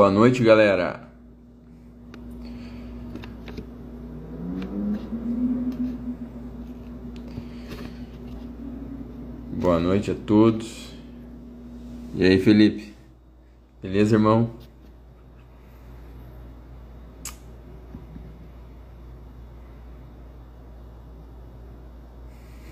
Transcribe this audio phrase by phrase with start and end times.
[0.00, 1.06] Boa noite, galera.
[9.52, 10.94] Boa noite a todos.
[12.14, 12.94] E aí, Felipe?
[13.82, 14.48] Beleza, irmão?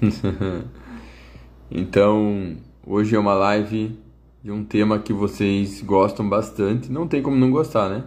[1.70, 4.07] então, hoje é uma live
[4.42, 6.90] de um tema que vocês gostam bastante.
[6.90, 8.04] Não tem como não gostar, né?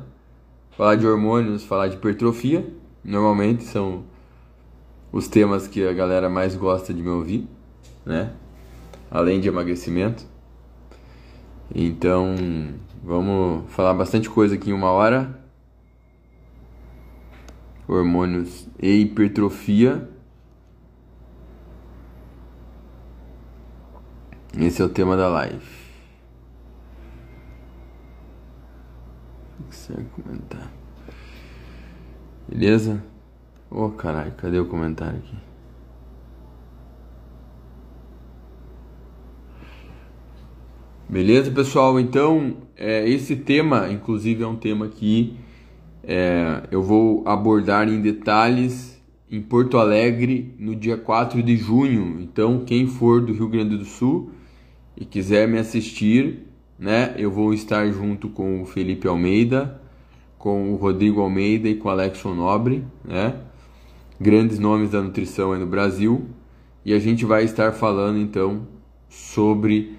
[0.71, 2.65] Falar de hormônios, falar de hipertrofia,
[3.03, 4.03] normalmente são
[5.11, 7.47] os temas que a galera mais gosta de me ouvir,
[8.05, 8.33] né?
[9.09, 10.25] Além de emagrecimento.
[11.73, 12.35] Então,
[13.03, 15.39] vamos falar bastante coisa aqui em uma hora.
[17.87, 20.09] Hormônios e hipertrofia.
[24.57, 25.80] Esse é o tema da live.
[29.71, 30.69] Fixar comentar.
[32.47, 33.01] Beleza?
[33.69, 35.35] Ô oh, caralho, cadê o comentário aqui?
[41.07, 41.97] Beleza, pessoal?
[41.99, 45.37] Então, é, esse tema, inclusive, é um tema que
[46.03, 52.19] é, eu vou abordar em detalhes em Porto Alegre no dia 4 de junho.
[52.21, 54.31] Então, quem for do Rio Grande do Sul
[54.97, 56.50] e quiser me assistir,
[56.81, 59.79] né, eu vou estar junto com o Felipe Almeida,
[60.39, 63.35] com o Rodrigo Almeida e com o Alexson Nobre, né?
[64.19, 66.25] Grandes nomes da nutrição aí no Brasil.
[66.83, 68.67] E a gente vai estar falando então
[69.07, 69.95] sobre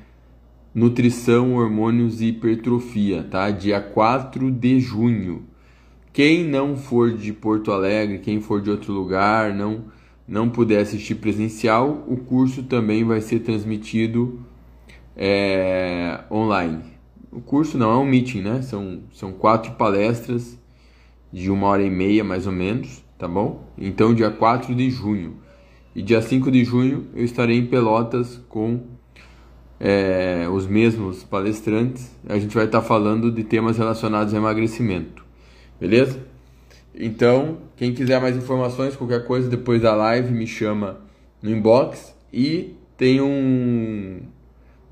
[0.75, 3.49] nutrição, hormônios e hipertrofia, tá?
[3.53, 5.45] Dia 4 de junho.
[6.13, 9.85] Quem não for de Porto Alegre, quem for de outro lugar, não
[10.27, 14.41] não puder assistir presencial, o curso também vai ser transmitido
[15.17, 16.83] é, online.
[17.31, 18.63] O curso não é um meeting, né?
[18.63, 20.59] São, são quatro palestras
[21.33, 23.65] de uma hora e meia, mais ou menos, tá bom?
[23.79, 25.37] Então, dia 4 de junho.
[25.95, 28.81] E dia 5 de junho eu estarei em Pelotas com
[29.81, 32.11] é, os mesmos palestrantes.
[32.29, 35.25] A gente vai estar falando de temas relacionados a emagrecimento,
[35.81, 36.21] beleza?
[36.95, 41.01] Então, quem quiser mais informações, qualquer coisa depois da live, me chama
[41.43, 44.21] no inbox e tem um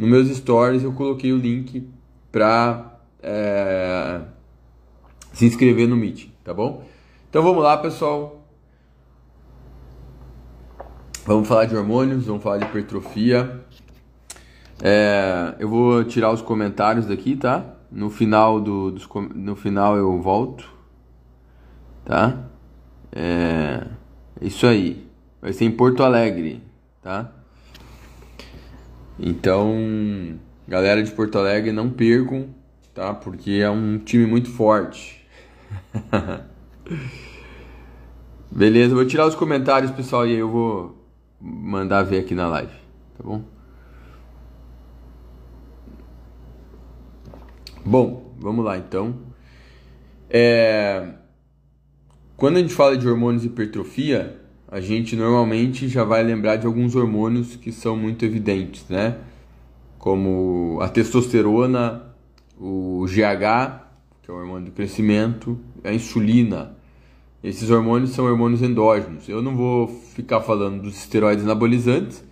[0.01, 1.87] no meus stories eu coloquei o link
[2.33, 4.23] para é,
[5.31, 6.83] se inscrever no Meet, tá bom?
[7.29, 8.43] Então vamos lá, pessoal.
[11.27, 13.61] Vamos falar de hormônios, vamos falar de hipertrofia.
[14.83, 17.63] É, eu vou tirar os comentários daqui, tá?
[17.93, 20.67] No final do dos, no final eu volto,
[22.07, 22.49] tá?
[23.13, 23.87] É
[24.41, 25.07] isso aí.
[25.43, 26.63] Vai ser em Porto Alegre,
[27.03, 27.31] tá?
[29.23, 32.49] Então, galera de Porto Alegre, não percam,
[32.95, 33.13] tá?
[33.13, 35.29] Porque é um time muito forte.
[38.51, 41.07] Beleza, vou tirar os comentários, pessoal, e aí eu vou
[41.39, 42.73] mandar ver aqui na live,
[43.19, 43.45] tá bom?
[47.85, 49.19] Bom, vamos lá então.
[50.31, 51.13] É...
[52.39, 54.40] Quando a gente fala de hormônios e hipertrofia,
[54.71, 59.17] a gente normalmente já vai lembrar de alguns hormônios que são muito evidentes, né?
[59.99, 62.03] Como a testosterona,
[62.59, 63.83] o GH,
[64.23, 66.77] que é o hormônio do crescimento, a insulina.
[67.43, 69.29] Esses hormônios são hormônios endógenos.
[69.29, 72.23] Eu não vou ficar falando dos esteroides anabolizantes,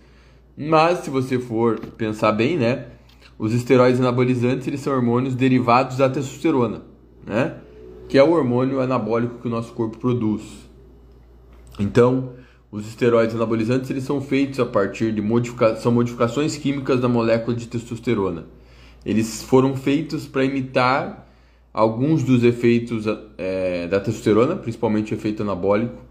[0.55, 2.85] mas se você for pensar bem, né?
[3.37, 6.83] Os esteroides anabolizantes eles são hormônios derivados da testosterona,
[7.25, 7.57] né?
[8.07, 10.68] Que é o hormônio anabólico que o nosso corpo produz.
[11.79, 12.33] Então,
[12.71, 17.55] os esteroides anabolizantes eles são feitos a partir de modifica são modificações químicas da molécula
[17.55, 18.45] de testosterona.
[19.05, 21.27] Eles foram feitos para imitar
[21.73, 23.05] alguns dos efeitos
[23.37, 26.03] é, da testosterona, principalmente o efeito anabólico,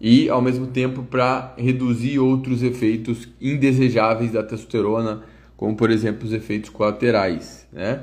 [0.00, 5.22] e ao mesmo tempo para reduzir outros efeitos indesejáveis da testosterona,
[5.56, 8.02] como por exemplo os efeitos colaterais, né?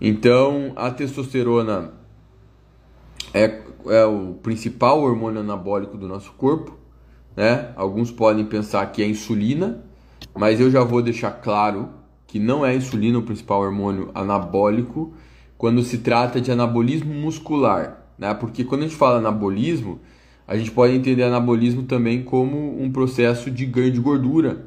[0.00, 1.92] Então a testosterona
[3.38, 6.76] é é o principal hormônio anabólico do nosso corpo,
[7.36, 7.72] né?
[7.76, 9.84] Alguns podem pensar que é insulina,
[10.34, 11.90] mas eu já vou deixar claro
[12.26, 15.14] que não é a insulina o principal hormônio anabólico
[15.56, 18.34] quando se trata de anabolismo muscular, né?
[18.34, 20.00] Porque quando a gente fala anabolismo,
[20.46, 24.66] a gente pode entender anabolismo também como um processo de ganho de gordura,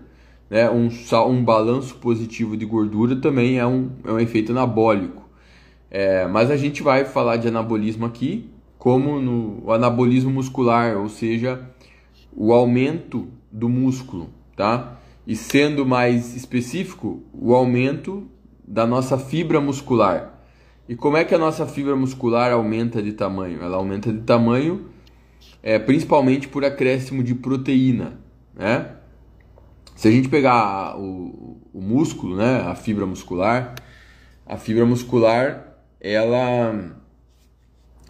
[0.49, 0.69] né?
[0.69, 0.89] Um,
[1.27, 5.27] um balanço positivo de gordura também é um, é um efeito anabólico.
[5.91, 8.49] É, mas a gente vai falar de anabolismo aqui
[8.79, 11.61] como no anabolismo muscular, ou seja,
[12.35, 14.97] o aumento do músculo, tá?
[15.27, 18.27] E sendo mais específico, o aumento
[18.67, 20.41] da nossa fibra muscular.
[20.87, 23.61] E como é que a nossa fibra muscular aumenta de tamanho?
[23.61, 24.89] Ela aumenta de tamanho
[25.61, 28.19] é, principalmente por acréscimo de proteína,
[28.55, 28.95] né?
[29.95, 33.75] Se a gente pegar o, o músculo, né, a fibra muscular,
[34.45, 36.95] a fibra muscular, ela,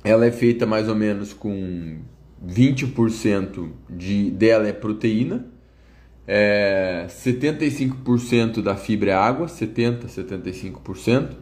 [0.09, 1.99] ela é feita mais ou menos com
[2.45, 5.45] 20% de, dela é proteína,
[6.27, 11.35] é, 75% da fibra é água, 70%, 75%,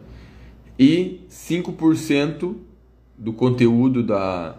[0.78, 2.56] e 5%
[3.16, 4.56] do conteúdo da,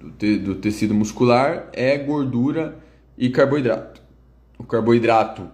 [0.00, 2.78] do, te, do tecido muscular é gordura
[3.16, 4.02] e carboidrato.
[4.58, 5.48] O carboidrato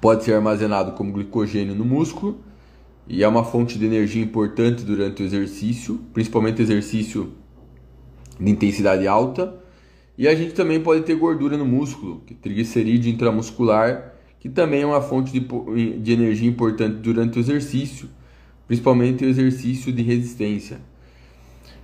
[0.00, 2.49] pode ser armazenado como glicogênio no músculo
[3.12, 7.32] e é uma fonte de energia importante durante o exercício, principalmente exercício
[8.38, 9.52] de intensidade alta.
[10.16, 14.82] E a gente também pode ter gordura no músculo, que é triglicerídeo intramuscular, que também
[14.82, 18.08] é uma fonte de, de energia importante durante o exercício,
[18.68, 20.78] principalmente o exercício de resistência.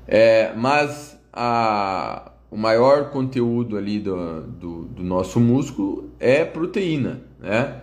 [0.07, 7.83] É, mas a, o maior conteúdo ali do, do, do, nosso músculo é proteína, né?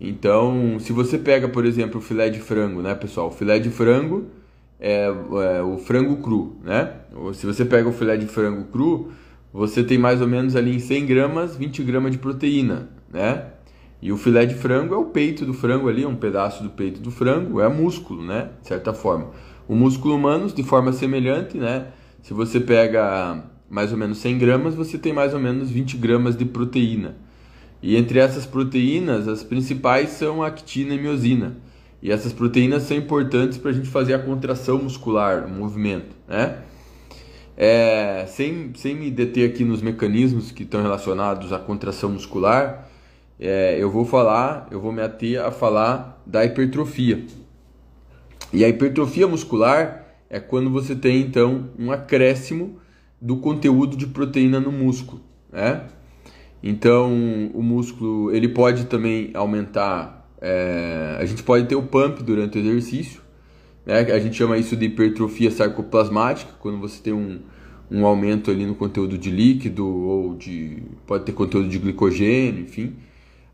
[0.00, 3.28] Então, se você pega, por exemplo, o filé de frango, né, pessoal?
[3.28, 4.26] O filé de frango
[4.80, 6.94] é, é o frango cru, né?
[7.34, 9.12] Se você pega o filé de frango cru,
[9.52, 13.46] você tem mais ou menos ali em 100 gramas, 20 gramas de proteína, né?
[14.00, 17.00] E o filé de frango é o peito do frango ali, um pedaço do peito
[17.00, 18.50] do frango, é músculo, né?
[18.62, 19.30] De certa forma.
[19.68, 21.88] O músculo humano, de forma semelhante, né?
[22.22, 26.36] Se você pega mais ou menos 100 gramas, você tem mais ou menos 20 gramas
[26.36, 27.16] de proteína.
[27.82, 31.56] E entre essas proteínas, as principais são a actina e miosina.
[32.02, 36.58] E essas proteínas são importantes para a gente fazer a contração muscular, o movimento, né?
[37.56, 42.88] É, sem, sem me deter aqui nos mecanismos que estão relacionados à contração muscular,
[43.38, 47.22] é, eu vou falar, eu vou me ater a falar da hipertrofia.
[48.50, 52.78] E a hipertrofia muscular é quando você tem então um acréscimo
[53.20, 55.20] do conteúdo de proteína no músculo,
[55.52, 55.82] né?
[56.62, 57.12] Então
[57.54, 60.28] o músculo ele pode também aumentar.
[60.40, 63.20] É, a gente pode ter o pump durante o exercício,
[63.84, 64.00] né?
[64.00, 67.40] A gente chama isso de hipertrofia sarcoplasmática, quando você tem um,
[67.90, 72.94] um aumento ali no conteúdo de líquido ou de pode ter conteúdo de glicogênio, enfim.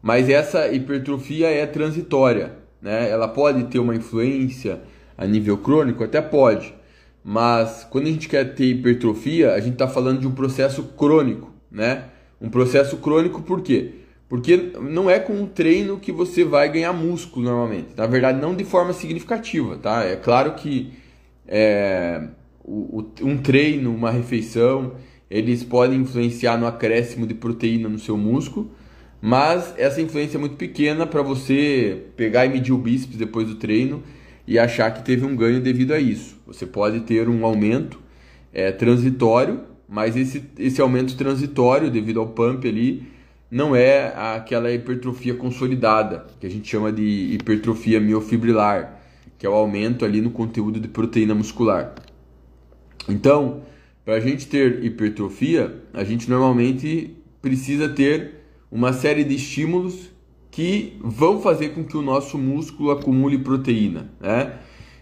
[0.03, 3.09] Mas essa hipertrofia é transitória, né?
[3.11, 4.81] Ela pode ter uma influência
[5.17, 6.75] a nível crônico, até pode,
[7.25, 11.53] mas quando a gente quer ter hipertrofia, a gente está falando de um processo crônico,
[11.71, 12.05] né?
[12.41, 13.93] Um processo crônico por quê?
[14.29, 17.89] Porque não é com o treino que você vai ganhar músculo normalmente.
[17.97, 20.05] Na verdade, não de forma significativa, tá?
[20.05, 20.93] É claro que
[21.47, 22.29] é,
[22.65, 24.95] o, o, um treino, uma refeição,
[25.31, 28.71] eles podem influenciar no acréscimo de proteína no seu músculo,
[29.21, 33.55] mas essa influência é muito pequena para você pegar e medir o bíceps depois do
[33.55, 34.03] treino
[34.47, 36.37] e achar que teve um ganho devido a isso.
[36.47, 38.01] Você pode ter um aumento
[38.53, 43.07] é, transitório, mas esse, esse aumento transitório devido ao pump ali
[43.51, 49.01] não é aquela hipertrofia consolidada, que a gente chama de hipertrofia miofibrilar,
[49.39, 51.95] que é o aumento ali no conteúdo de proteína muscular.
[53.09, 53.63] Então,
[54.05, 58.37] para a gente ter hipertrofia, a gente normalmente precisa ter
[58.71, 60.11] uma série de estímulos
[60.51, 64.59] que vão fazer com que o nosso músculo acumule proteína, né?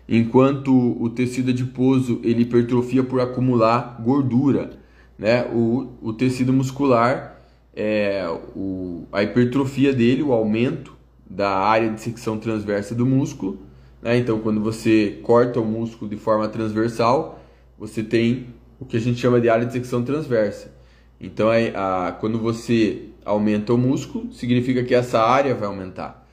[0.08, 0.70] Enquanto
[1.00, 4.70] o tecido adiposo ele hipertrofia por acumular gordura,
[5.18, 5.44] né?
[5.46, 7.40] O, o tecido muscular
[7.74, 10.94] é o, a hipertrofia dele, o aumento
[11.28, 13.58] da área de secção transversa do músculo,
[14.02, 14.18] né?
[14.18, 17.42] Então, quando você corta o músculo de forma transversal,
[17.78, 20.70] você tem o que a gente chama de área de secção transversa.
[21.18, 26.28] Então, é, a, quando você aumenta o músculo, significa que essa área vai aumentar.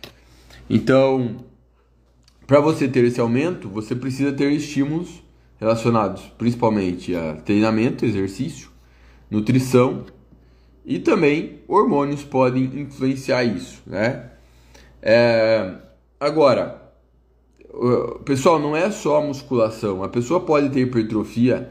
[0.69, 1.37] Então,
[2.45, 5.23] para você ter esse aumento, você precisa ter estímulos
[5.59, 8.69] relacionados principalmente a treinamento, exercício,
[9.29, 10.05] nutrição
[10.85, 14.31] e também hormônios podem influenciar isso, né?
[15.01, 15.75] É,
[16.19, 16.81] agora,
[18.25, 20.03] pessoal, não é só a musculação.
[20.03, 21.69] A pessoa pode ter hipertrofia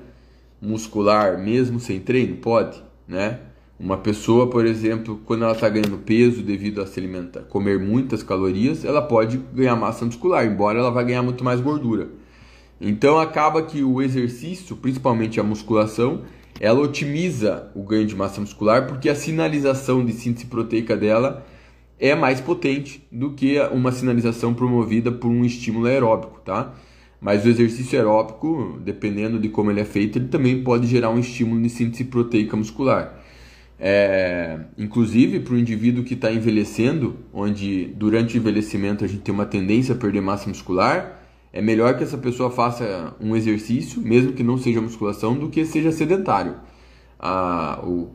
[0.61, 2.37] muscular mesmo sem treino?
[2.37, 3.41] Pode, né?
[3.83, 8.23] Uma pessoa, por exemplo, quando ela está ganhando peso devido a se alimentar, comer muitas
[8.23, 12.11] calorias, ela pode ganhar massa muscular, embora ela vá ganhar muito mais gordura.
[12.79, 16.25] Então acaba que o exercício, principalmente a musculação,
[16.61, 21.47] ela otimiza o ganho de massa muscular porque a sinalização de síntese proteica dela
[21.99, 26.75] é mais potente do que uma sinalização promovida por um estímulo aeróbico, tá?
[27.19, 31.19] Mas o exercício aeróbico, dependendo de como ele é feito, ele também pode gerar um
[31.19, 33.20] estímulo de síntese proteica muscular.
[33.83, 39.35] É, inclusive para o indivíduo que está envelhecendo, onde durante o envelhecimento a gente tem
[39.35, 41.19] uma tendência a perder massa muscular,
[41.53, 45.65] É melhor que essa pessoa faça um exercício, mesmo que não seja musculação, do que
[45.65, 46.57] seja sedentário.
[47.19, 48.11] Ah, o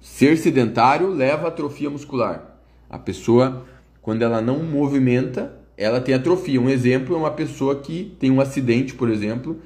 [0.00, 2.60] ser sedentário leva a atrofia muscular.
[2.88, 3.66] A pessoa,
[4.00, 6.60] quando ela não movimenta, ela tem atrofia.
[6.60, 9.60] Um exemplo é uma pessoa que tem um acidente, por exemplo,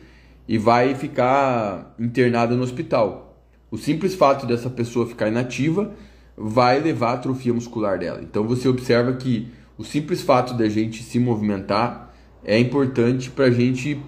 [0.48, 3.29] e vai ficar internada no hospital.
[3.70, 5.92] O simples fato dessa pessoa ficar inativa
[6.36, 8.20] vai levar à atrofia muscular dela.
[8.22, 12.12] Então você observa que o simples fato da gente se movimentar
[12.44, 14.00] é importante para a gente,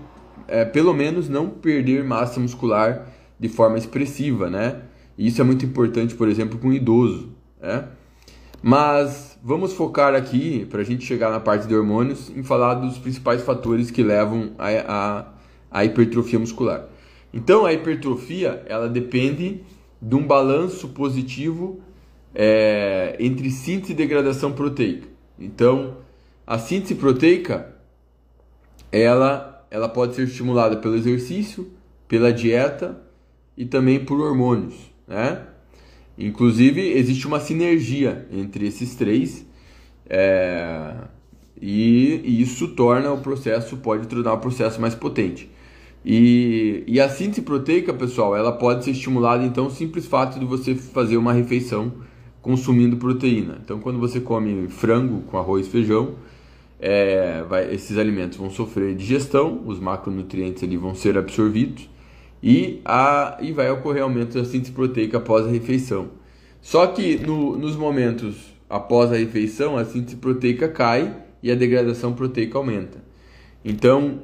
[0.49, 3.07] é, pelo menos, não perder massa muscular
[3.39, 4.81] de forma expressiva, né?
[5.17, 7.85] Isso é muito importante, por exemplo, com um idoso, né?
[8.63, 12.97] Mas vamos focar aqui, para a gente chegar na parte de hormônios, em falar dos
[12.97, 16.87] principais fatores que levam à hipertrofia muscular.
[17.33, 19.63] Então, a hipertrofia ela depende
[20.01, 21.81] de um balanço positivo
[22.35, 25.09] é, entre síntese e degradação proteica.
[25.39, 25.99] Então,
[26.47, 27.75] a síntese proteica
[28.91, 31.71] ela, ela pode ser estimulada pelo exercício,
[32.07, 33.01] pela dieta
[33.57, 34.75] e também por hormônios,
[35.07, 35.47] né?
[36.19, 39.47] Inclusive, existe uma sinergia entre esses três
[40.09, 40.95] é,
[41.61, 45.51] e, e, isso torna o processo, pode tornar o processo mais potente.
[46.05, 50.75] E, e a síntese proteica, pessoal, ela pode ser estimulada, então, simples fato de você
[50.75, 51.93] fazer uma refeição
[52.41, 53.61] consumindo proteína.
[53.65, 56.17] Então, quando você come frango com arroz e feijão,
[56.81, 61.89] é, vai, esses alimentos vão sofrer digestão, os macronutrientes ali vão ser absorvidos
[62.43, 66.09] e, a, e vai ocorrer aumento da síntese proteica após a refeição.
[66.61, 72.13] Só que no, nos momentos após a refeição, a síntese proteica cai e a degradação
[72.13, 72.99] proteica aumenta.
[73.65, 74.23] Então,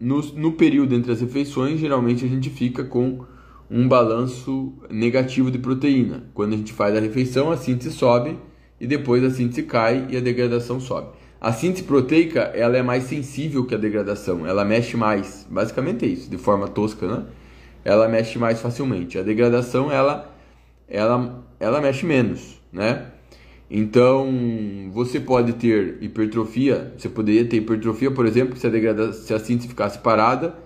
[0.00, 3.24] no, no período entre as refeições, geralmente a gente fica com
[3.70, 6.24] um balanço negativo de proteína.
[6.34, 8.36] Quando a gente faz a refeição, a síntese sobe
[8.80, 11.08] e depois a síntese cai e a degradação sobe.
[11.40, 15.46] A síntese proteica ela é mais sensível que a degradação, ela mexe mais.
[15.48, 17.24] Basicamente é isso, de forma tosca, né?
[17.84, 19.18] ela mexe mais facilmente.
[19.18, 20.34] A degradação ela
[20.88, 23.09] ela ela mexe menos, né?
[23.70, 24.28] Então,
[24.92, 29.38] você pode ter hipertrofia, você poderia ter hipertrofia, por exemplo, se a, degrada, se a
[29.38, 30.56] síntese ficasse parada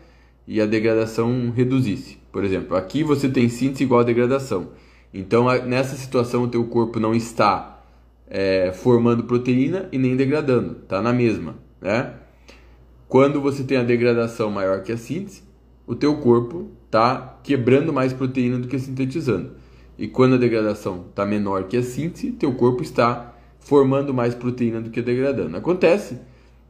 [0.49, 2.19] e a degradação reduzisse.
[2.33, 4.71] Por exemplo, aqui você tem síntese igual a degradação.
[5.13, 7.83] Então, nessa situação, o teu corpo não está
[8.27, 12.15] é, formando proteína e nem degradando, está na mesma, né?
[13.07, 15.43] Quando você tem a degradação maior que a síntese,
[15.87, 19.53] o teu corpo está quebrando mais proteína do que sintetizando.
[19.99, 24.81] E quando a degradação está menor que a síntese, teu corpo está formando mais proteína
[24.81, 25.57] do que degradando.
[25.57, 26.19] Acontece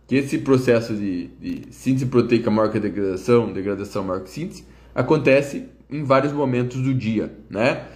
[0.07, 4.64] que esse processo de, de síntese proteica maior que a degradação, degradação maior que síntese,
[4.95, 7.87] acontece em vários momentos do dia, né?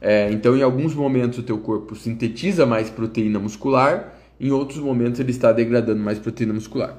[0.00, 5.18] É, então, em alguns momentos o teu corpo sintetiza mais proteína muscular, em outros momentos
[5.18, 6.98] ele está degradando mais proteína muscular.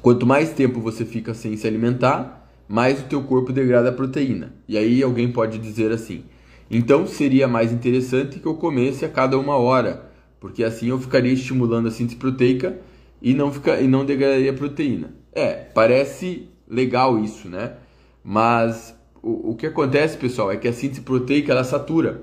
[0.00, 4.54] Quanto mais tempo você fica sem se alimentar, mais o teu corpo degrada a proteína.
[4.66, 6.24] E aí alguém pode dizer assim:
[6.70, 11.32] então seria mais interessante que eu comesse a cada uma hora, porque assim eu ficaria
[11.32, 12.78] estimulando a síntese proteica
[13.20, 15.14] e não, fica, e não degradaria a proteína.
[15.32, 17.74] É, parece legal isso, né?
[18.22, 22.22] Mas o, o que acontece, pessoal, é que a síntese proteica ela satura.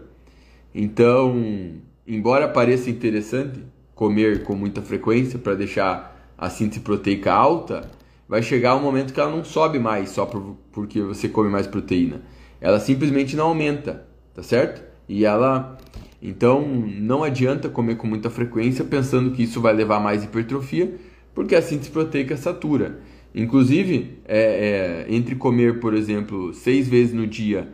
[0.73, 1.75] Então,
[2.07, 3.59] embora pareça interessante
[3.95, 7.89] comer com muita frequência para deixar a síntese proteica alta,
[8.27, 11.67] vai chegar um momento que ela não sobe mais só por, porque você come mais
[11.67, 12.21] proteína.
[12.59, 14.07] Ela simplesmente não aumenta,
[14.41, 14.83] tá certo?
[15.07, 15.77] E ela.
[16.21, 20.95] Então não adianta comer com muita frequência pensando que isso vai levar mais hipertrofia,
[21.33, 22.99] porque a síntese proteica satura.
[23.33, 27.69] Inclusive, é, é, entre comer, por exemplo, seis vezes no dia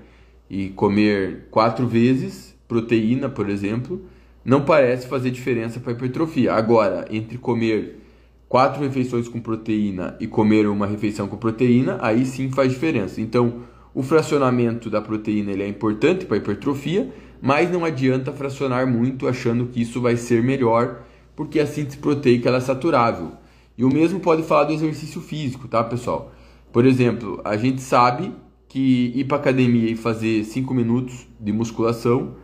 [0.49, 4.05] e comer quatro vezes proteína, por exemplo,
[4.45, 6.53] não parece fazer diferença para a hipertrofia.
[6.53, 7.99] Agora, entre comer
[8.47, 13.19] quatro refeições com proteína e comer uma refeição com proteína, aí sim faz diferença.
[13.19, 13.63] Então,
[13.97, 17.11] o fracionamento da proteína ele é importante para a hipertrofia,
[17.41, 21.01] mas não adianta fracionar muito achando que isso vai ser melhor,
[21.35, 23.31] porque a síntese proteica ela é saturável.
[23.75, 26.31] E o mesmo pode falar do exercício físico, tá, pessoal?
[26.71, 28.31] Por exemplo, a gente sabe
[28.67, 32.35] que ir para academia e fazer 5 minutos de musculação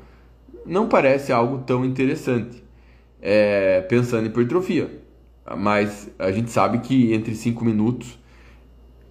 [0.66, 2.64] não parece algo tão interessante,
[3.22, 5.04] é, pensando em hipertrofia
[5.58, 8.18] mas a gente sabe que entre 5 minutos,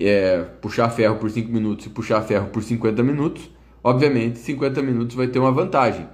[0.06, 3.50] é, puxar ferro por 5 minutos e puxar ferro por 50 minutos,
[3.82, 6.08] obviamente 50 minutos vai ter uma vantagem.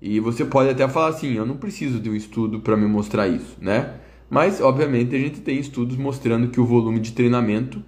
[0.00, 3.28] E você pode até falar assim, eu não preciso de um estudo para me mostrar
[3.28, 3.94] isso, né?
[4.28, 7.82] Mas obviamente a gente tem estudos mostrando que o volume de treinamento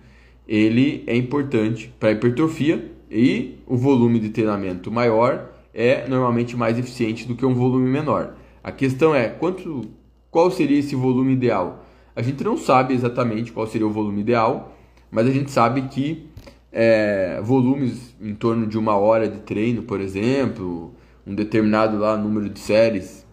[0.47, 7.27] ele é importante para hipertrofia e o volume de treinamento maior é normalmente mais eficiente
[7.27, 8.35] do que um volume menor.
[8.63, 9.83] A questão é quanto
[10.31, 11.85] qual seria esse volume ideal?
[12.17, 14.77] A gente não sabe exatamente qual seria o volume ideal,
[15.11, 16.29] mas a gente sabe que
[16.73, 20.95] é, volumes em torno de uma hora de treino, por exemplo,
[21.27, 23.27] um determinado lá número de séries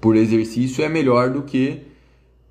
[0.00, 1.82] por exercício é melhor do que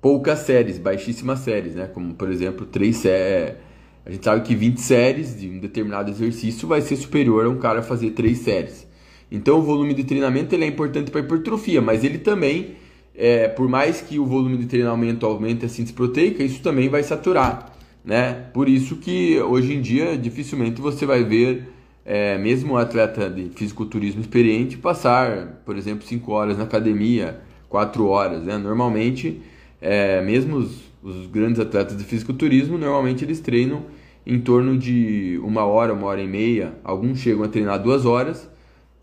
[0.00, 1.86] poucas séries, baixíssimas séries, né?
[1.86, 3.56] Como por exemplo, três séries.
[4.04, 7.58] A gente sabe que 20 séries de um determinado exercício vai ser superior a um
[7.58, 8.86] cara fazer três séries.
[9.30, 12.76] Então o volume de treinamento ele é importante para hipertrofia, mas ele também,
[13.14, 17.02] é, por mais que o volume de treinamento aumente a síntese proteica, isso também vai
[17.02, 17.76] saturar,
[18.08, 18.46] né?
[18.54, 21.68] Por isso que hoje em dia dificilmente você vai ver
[22.06, 27.38] é, mesmo um atleta de fisiculturismo experiente passar, por exemplo, 5 horas na academia,
[27.68, 28.44] 4 horas.
[28.44, 28.56] Né?
[28.56, 29.42] Normalmente,
[29.78, 33.84] é, mesmo os, os, grandes atletas de fisiculturismo, normalmente eles treinam
[34.26, 36.72] em torno de uma hora, uma hora e meia.
[36.82, 38.48] Alguns chegam a treinar duas horas,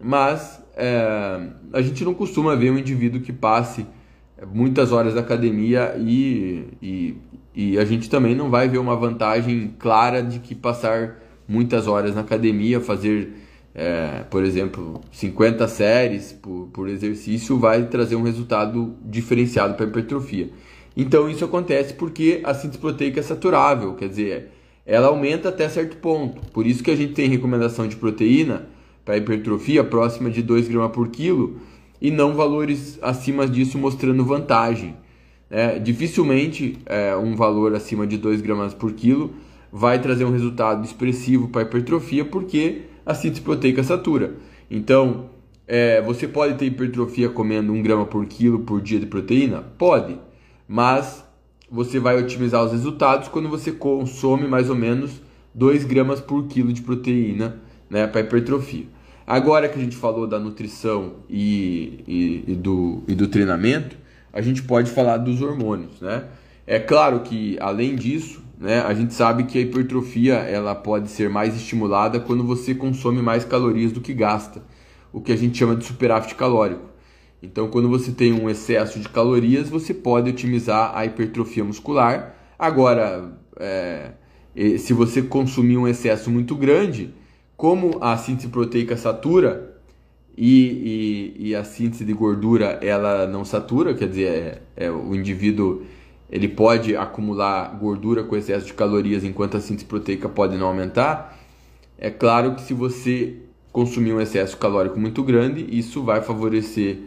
[0.03, 3.85] mas é, a gente não costuma ver um indivíduo que passe
[4.51, 7.17] muitas horas na academia e, e,
[7.55, 12.13] e a gente também não vai ver uma vantagem clara de que passar muitas horas
[12.13, 13.31] na academia, fazer,
[13.73, 19.87] é, por exemplo, 50 séries por, por exercício, vai trazer um resultado diferenciado para a
[19.87, 20.49] hipertrofia.
[20.97, 24.51] Então isso acontece porque a síntese proteica é saturável, quer dizer,
[24.85, 26.41] ela aumenta até certo ponto.
[26.51, 28.67] Por isso que a gente tem recomendação de proteína
[29.03, 31.59] para hipertrofia próxima de 2 gramas por quilo
[32.01, 34.95] e não valores acima disso mostrando vantagem.
[35.49, 39.33] É, dificilmente é, um valor acima de 2 gramas por quilo
[39.71, 44.35] vai trazer um resultado expressivo para a hipertrofia porque a síntese proteica satura.
[44.71, 45.29] Então,
[45.67, 49.61] é, você pode ter hipertrofia comendo 1 grama por quilo por dia de proteína?
[49.77, 50.17] Pode,
[50.67, 51.23] mas
[51.69, 55.21] você vai otimizar os resultados quando você consome mais ou menos
[55.53, 58.85] 2 gramas por quilo de proteína né, para hipertrofia.
[59.25, 63.97] Agora que a gente falou da nutrição e, e, e, do, e do treinamento,
[64.35, 66.01] a gente pode falar dos hormônios.
[66.01, 66.25] Né?
[66.67, 71.29] É claro que, além disso, né, a gente sabe que a hipertrofia ela pode ser
[71.29, 74.61] mais estimulada quando você consome mais calorias do que gasta,
[75.13, 76.89] o que a gente chama de superávit calórico.
[77.41, 82.35] Então, quando você tem um excesso de calorias, você pode otimizar a hipertrofia muscular.
[82.59, 84.11] Agora, é,
[84.77, 87.13] se você consumir um excesso muito grande,
[87.55, 89.74] como a síntese proteica satura
[90.37, 95.15] e, e, e a síntese de gordura ela não satura, quer dizer, é, é o
[95.15, 95.83] indivíduo
[96.29, 101.37] ele pode acumular gordura com excesso de calorias enquanto a síntese proteica pode não aumentar.
[101.97, 103.37] É claro que se você
[103.71, 106.97] consumir um excesso calórico muito grande, isso vai favorecer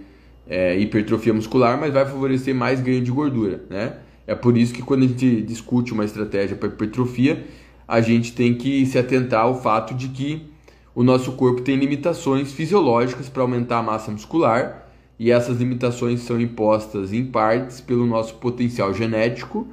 [0.49, 3.97] é, hipertrofia muscular, mas vai favorecer mais ganho de gordura, né?
[4.27, 7.47] É por isso que quando a gente discute uma estratégia para hipertrofia,
[7.87, 10.43] a gente tem que se atentar ao fato de que
[10.99, 16.41] o nosso corpo tem limitações fisiológicas para aumentar a massa muscular e essas limitações são
[16.41, 19.69] impostas em partes pelo nosso potencial genético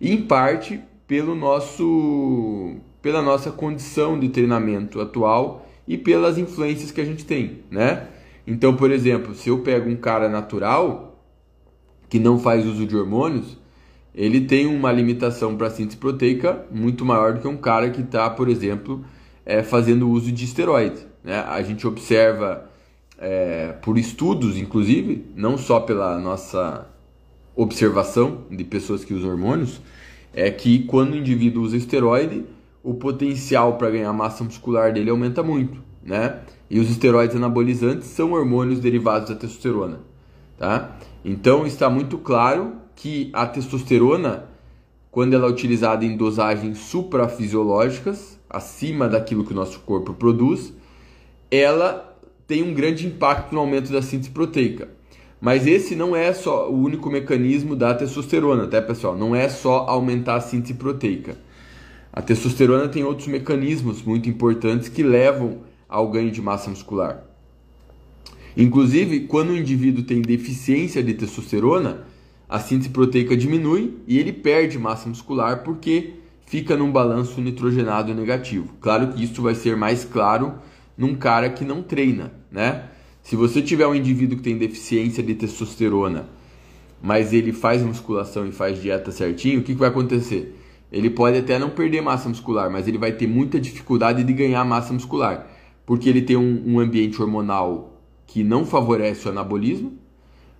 [0.00, 7.00] e em parte pelo nosso pela nossa condição de treinamento atual e pelas influências que
[7.00, 8.08] a gente tem, né?
[8.44, 11.22] Então, por exemplo, se eu pego um cara natural
[12.08, 13.56] que não faz uso de hormônios,
[14.12, 18.28] ele tem uma limitação para síntese proteica muito maior do que um cara que está,
[18.28, 19.04] por exemplo,
[19.44, 21.06] é, fazendo uso de esteroide.
[21.22, 21.38] Né?
[21.40, 22.68] A gente observa
[23.18, 26.86] é, por estudos, inclusive, não só pela nossa
[27.54, 29.80] observação de pessoas que usam hormônios,
[30.32, 32.44] é que quando o indivíduo usa esteroide,
[32.82, 36.40] o potencial para ganhar massa muscular dele aumenta muito, né?
[36.68, 40.00] E os esteroides anabolizantes são hormônios derivados da testosterona,
[40.58, 40.96] tá?
[41.24, 44.44] Então está muito claro que a testosterona,
[45.10, 50.72] quando ela é utilizada em dosagens suprafisiológicas, acima daquilo que o nosso corpo produz,
[51.50, 54.88] ela tem um grande impacto no aumento da síntese proteica.
[55.40, 59.16] Mas esse não é só o único mecanismo da testosterona, tá pessoal?
[59.16, 61.36] Não é só aumentar a síntese proteica.
[62.12, 67.24] A testosterona tem outros mecanismos muito importantes que levam ao ganho de massa muscular.
[68.56, 72.06] Inclusive, quando o indivíduo tem deficiência de testosterona,
[72.48, 76.14] a síntese proteica diminui e ele perde massa muscular porque
[76.54, 78.76] fica num balanço nitrogenado negativo.
[78.80, 80.54] Claro que isso vai ser mais claro
[80.96, 82.84] num cara que não treina, né?
[83.24, 86.28] Se você tiver um indivíduo que tem deficiência de testosterona,
[87.02, 90.56] mas ele faz musculação e faz dieta certinho, o que, que vai acontecer?
[90.92, 94.64] Ele pode até não perder massa muscular, mas ele vai ter muita dificuldade de ganhar
[94.64, 95.48] massa muscular,
[95.84, 99.98] porque ele tem um, um ambiente hormonal que não favorece o anabolismo,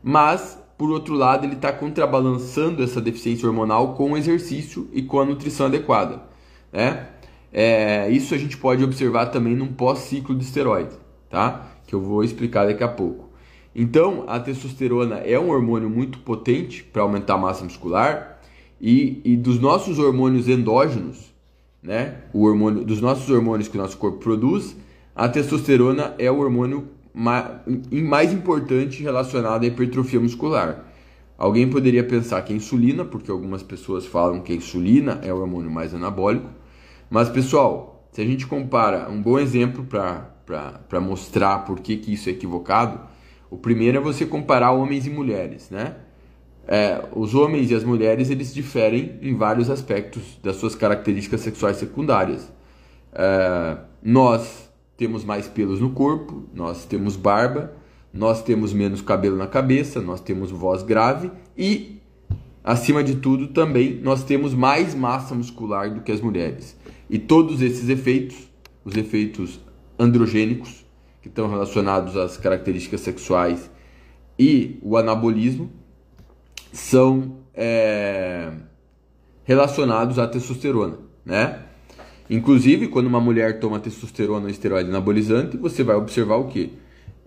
[0.03, 5.19] mas por outro lado ele está contrabalançando essa deficiência hormonal com o exercício e com
[5.19, 6.21] a nutrição adequada,
[6.71, 7.09] né?
[7.51, 10.95] É, isso a gente pode observar também num pós-ciclo de esteroide,
[11.31, 11.73] tá?
[11.87, 13.31] Que eu vou explicar daqui a pouco.
[13.75, 18.39] Então, a testosterona é um hormônio muito potente para aumentar a massa muscular.
[18.79, 21.33] E, e dos nossos hormônios endógenos,
[21.83, 22.17] né?
[22.31, 24.77] O hormônio dos nossos hormônios que o nosso corpo produz,
[25.17, 30.85] a testosterona é o hormônio mais importante relacionado à hipertrofia muscular.
[31.39, 35.41] Alguém poderia pensar que é insulina, porque algumas pessoas falam que a insulina é o
[35.41, 36.49] hormônio mais anabólico.
[37.09, 42.29] Mas, pessoal, se a gente compara, um bom exemplo para mostrar por que, que isso
[42.29, 43.01] é equivocado,
[43.51, 45.97] o primeiro é você comparar homens e mulheres, né?
[46.67, 51.77] É, os homens e as mulheres eles diferem em vários aspectos das suas características sexuais
[51.77, 52.51] secundárias.
[53.13, 57.73] É, nós temos mais pelos no corpo, nós temos barba,
[58.13, 62.01] nós temos menos cabelo na cabeça, nós temos voz grave e,
[62.63, 66.79] acima de tudo, também nós temos mais massa muscular do que as mulheres.
[67.11, 68.37] E todos esses efeitos,
[68.85, 69.61] os efeitos
[69.99, 70.85] androgênicos,
[71.21, 73.71] que estão relacionados às características sexuais
[74.39, 75.71] e o anabolismo,
[76.73, 78.53] são é,
[79.45, 81.64] relacionados à testosterona, né?
[82.35, 86.73] Inclusive, quando uma mulher toma testosterona ou esteroide anabolizante, você vai observar o que?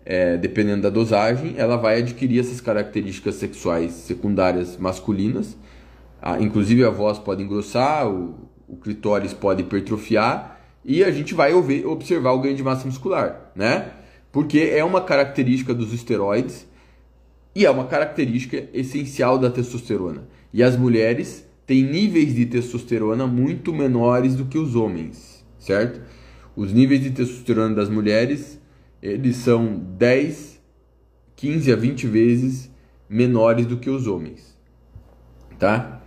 [0.04, 5.56] É, dependendo da dosagem, ela vai adquirir essas características sexuais secundárias masculinas.
[6.22, 11.54] Ah, inclusive, a voz pode engrossar, o, o clitóris pode hipertrofiar e a gente vai
[11.54, 13.92] ouvir, observar o ganho de massa muscular, né?
[14.30, 16.68] Porque é uma característica dos esteroides
[17.56, 20.28] e é uma característica essencial da testosterona.
[20.54, 26.02] E as mulheres têm níveis de testosterona muito menores do que os homens, certo?
[26.56, 28.60] Os níveis de testosterona das mulheres,
[29.02, 30.64] eles são 10,
[31.36, 32.72] 15 a 20 vezes
[33.10, 34.58] menores do que os homens,
[35.60, 36.02] tá?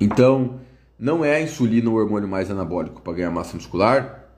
[0.00, 0.60] Então,
[0.98, 4.30] não é a insulina o hormônio mais anabólico para ganhar massa muscular,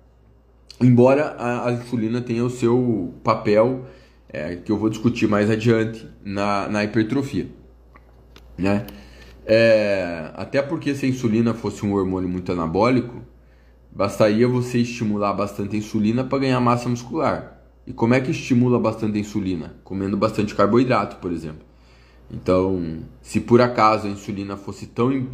[0.80, 3.84] embora a, a insulina tenha o seu papel,
[4.28, 7.46] é, que eu vou discutir mais adiante, na, na hipertrofia
[8.56, 8.86] né?
[9.46, 13.22] É, até porque se a insulina fosse um hormônio muito anabólico,
[13.90, 17.60] bastaria você estimular bastante a insulina para ganhar massa muscular.
[17.86, 19.74] E como é que estimula bastante a insulina?
[19.84, 21.64] Comendo bastante carboidrato, por exemplo.
[22.30, 25.28] Então, se por acaso a insulina fosse tão,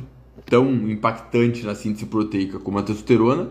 [0.45, 3.51] tão impactante na síntese proteica como a testosterona,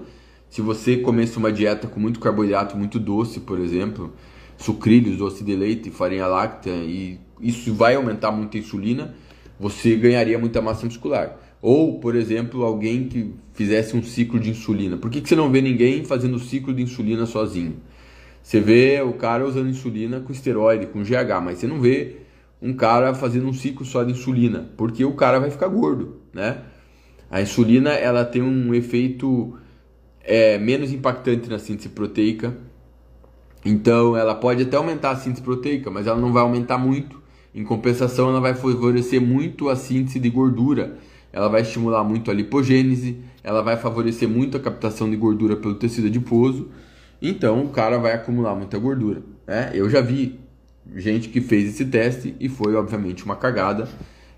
[0.50, 4.14] se você comesse uma dieta com muito carboidrato, muito doce, por exemplo,
[4.58, 9.16] sucrilhos, doce de leite, farinha láctea, e isso vai aumentar muito a insulina,
[9.60, 11.38] você ganharia muita massa muscular.
[11.62, 14.96] Ou, por exemplo, alguém que fizesse um ciclo de insulina.
[14.96, 17.76] Por que, que você não vê ninguém fazendo ciclo de insulina sozinho?
[18.42, 22.22] Você vê o cara usando insulina com esteroide, com GH, mas você não vê
[22.62, 26.60] um cara fazendo um ciclo só de insulina, porque o cara vai ficar gordo, né?
[27.30, 29.56] A insulina ela tem um efeito
[30.24, 32.58] é, menos impactante na síntese proteica,
[33.64, 37.22] então ela pode até aumentar a síntese proteica, mas ela não vai aumentar muito
[37.54, 40.98] em compensação, ela vai favorecer muito a síntese de gordura,
[41.32, 45.76] ela vai estimular muito a lipogênese, ela vai favorecer muito a captação de gordura pelo
[45.76, 46.70] tecido adiposo.
[47.22, 49.22] Então, o cara vai acumular muita gordura.
[49.48, 49.72] Né?
[49.74, 50.40] Eu já vi
[50.96, 53.88] gente que fez esse teste e foi, obviamente, uma cagada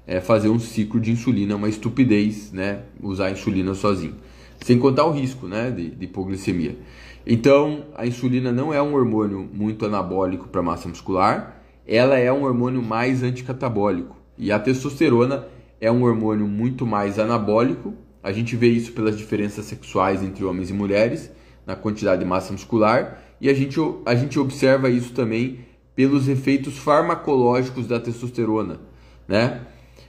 [0.07, 2.79] é, fazer um ciclo de insulina, uma estupidez, né?
[3.01, 4.15] usar a insulina sozinho.
[4.61, 5.71] Sem contar o risco né?
[5.71, 6.77] de, de hipoglicemia.
[7.25, 11.60] Então, a insulina não é um hormônio muito anabólico para massa muscular
[11.93, 15.45] ela é um hormônio mais anticatabólico e a testosterona
[15.81, 17.93] é um hormônio muito mais anabólico.
[18.23, 21.29] A gente vê isso pelas diferenças sexuais entre homens e mulheres,
[21.67, 26.77] na quantidade de massa muscular, e a gente, a gente observa isso também pelos efeitos
[26.77, 28.79] farmacológicos da testosterona,
[29.27, 29.59] né?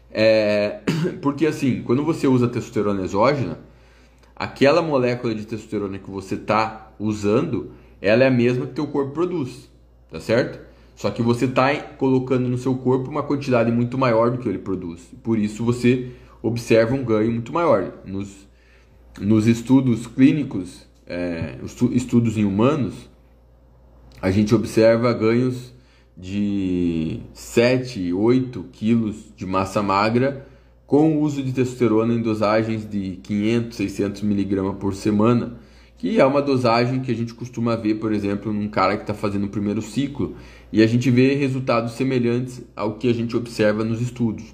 [0.08, 0.82] É,
[1.20, 3.58] porque assim, quando você usa testosterona exógena,
[4.36, 9.10] aquela molécula de testosterona que você está usando, ela é a mesma que teu corpo
[9.10, 9.68] produz,
[10.08, 10.71] tá certo?
[10.94, 14.58] Só que você está colocando no seu corpo uma quantidade muito maior do que ele
[14.58, 15.10] produz.
[15.22, 16.10] Por isso você
[16.42, 17.92] observa um ganho muito maior.
[18.04, 18.46] Nos,
[19.20, 21.58] nos estudos clínicos, é,
[21.92, 23.10] estudos em humanos,
[24.20, 25.72] a gente observa ganhos
[26.16, 30.46] de 7, 8 quilos de massa magra
[30.86, 35.56] com o uso de testosterona em dosagens de 500, 600 miligramas por semana
[36.02, 39.14] que é uma dosagem que a gente costuma ver, por exemplo, num cara que está
[39.14, 40.34] fazendo o primeiro ciclo,
[40.72, 44.52] e a gente vê resultados semelhantes ao que a gente observa nos estudos.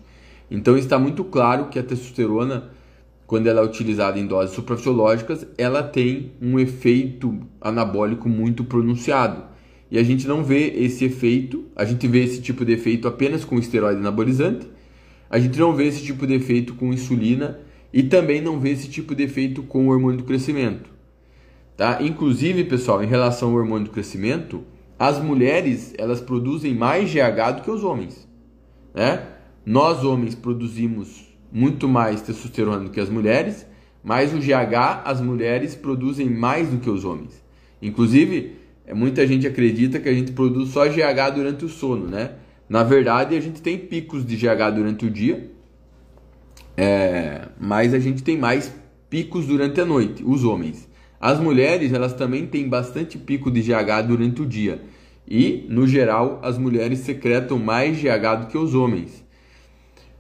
[0.50, 2.70] Então está muito claro que a testosterona,
[3.26, 9.44] quando ela é utilizada em doses suprafisiológicas, ela tem um efeito anabólico muito pronunciado.
[9.90, 13.42] E a gente não vê esse efeito, a gente vê esse tipo de efeito apenas
[13.42, 14.68] com esteroide anabolizante,
[15.30, 17.58] a gente não vê esse tipo de efeito com insulina
[17.90, 20.97] e também não vê esse tipo de efeito com o hormônio do crescimento.
[21.78, 22.02] Tá?
[22.02, 24.64] Inclusive, pessoal, em relação ao hormônio do crescimento,
[24.98, 28.28] as mulheres elas produzem mais GH do que os homens.
[28.92, 29.22] Né?
[29.68, 33.66] nós homens produzimos muito mais testosterona do que as mulheres,
[34.02, 37.44] mas o GH as mulheres produzem mais do que os homens.
[37.82, 42.32] Inclusive, é, muita gente acredita que a gente produz só GH durante o sono, né?
[42.66, 45.50] Na verdade, a gente tem picos de GH durante o dia,
[46.74, 48.74] é, mas a gente tem mais
[49.10, 50.87] picos durante a noite, os homens.
[51.20, 54.82] As mulheres, elas também têm bastante pico de GH durante o dia.
[55.26, 59.24] E, no geral, as mulheres secretam mais GH do que os homens.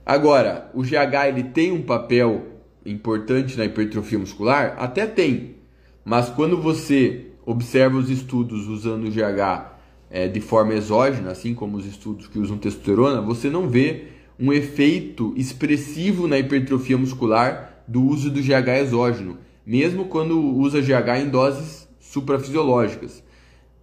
[0.04, 2.46] Agora, o GH ele tem um papel
[2.84, 4.74] importante na hipertrofia muscular?
[4.78, 5.56] Até tem.
[6.04, 9.78] Mas quando você observa os estudos usando o GH
[10.10, 14.04] é, de forma exógena, assim como os estudos que usam testosterona, você não vê
[14.38, 21.20] um efeito expressivo na hipertrofia muscular do uso do GH exógeno, mesmo quando usa GH
[21.20, 23.22] em doses suprafisiológicas.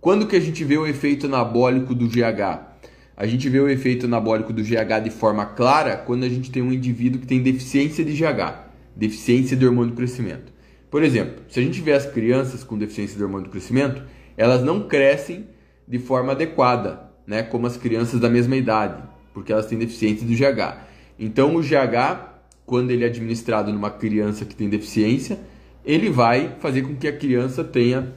[0.01, 2.73] Quando que a gente vê o efeito anabólico do GH?
[3.15, 6.63] A gente vê o efeito anabólico do GH de forma clara quando a gente tem
[6.63, 10.51] um indivíduo que tem deficiência de GH, deficiência de hormônio do crescimento.
[10.89, 14.01] Por exemplo, se a gente vê as crianças com deficiência de hormônio do crescimento,
[14.35, 15.45] elas não crescem
[15.87, 19.03] de forma adequada, né, como as crianças da mesma idade,
[19.35, 20.79] porque elas têm deficiência do GH.
[21.19, 22.25] Então, o GH,
[22.65, 25.39] quando ele é administrado numa criança que tem deficiência,
[25.85, 28.13] ele vai fazer com que a criança tenha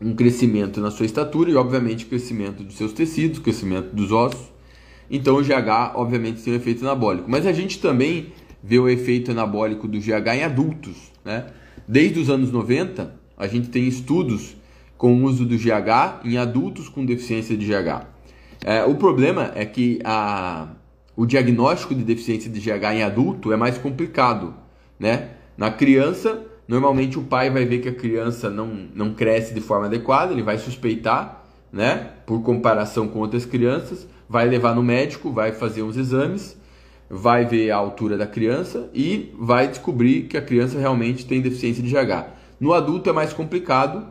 [0.00, 4.50] um crescimento na sua estatura e, obviamente, crescimento dos seus tecidos, crescimento dos ossos.
[5.10, 7.30] Então, o GH, obviamente, tem um efeito anabólico.
[7.30, 11.46] Mas a gente também vê o efeito anabólico do GH em adultos, né?
[11.86, 14.56] Desde os anos 90, a gente tem estudos
[14.96, 18.06] com o uso do GH em adultos com deficiência de GH.
[18.64, 20.68] É, o problema é que a,
[21.16, 24.54] o diagnóstico de deficiência de GH em adulto é mais complicado.
[24.98, 25.30] Né?
[25.56, 29.86] Na criança, normalmente o pai vai ver que a criança não, não cresce de forma
[29.86, 32.12] adequada, ele vai suspeitar, né?
[32.24, 36.56] por comparação com outras crianças, vai levar no médico, vai fazer uns exames,
[37.10, 41.82] vai ver a altura da criança e vai descobrir que a criança realmente tem deficiência
[41.82, 42.28] de GH.
[42.60, 44.06] No adulto é mais complicado,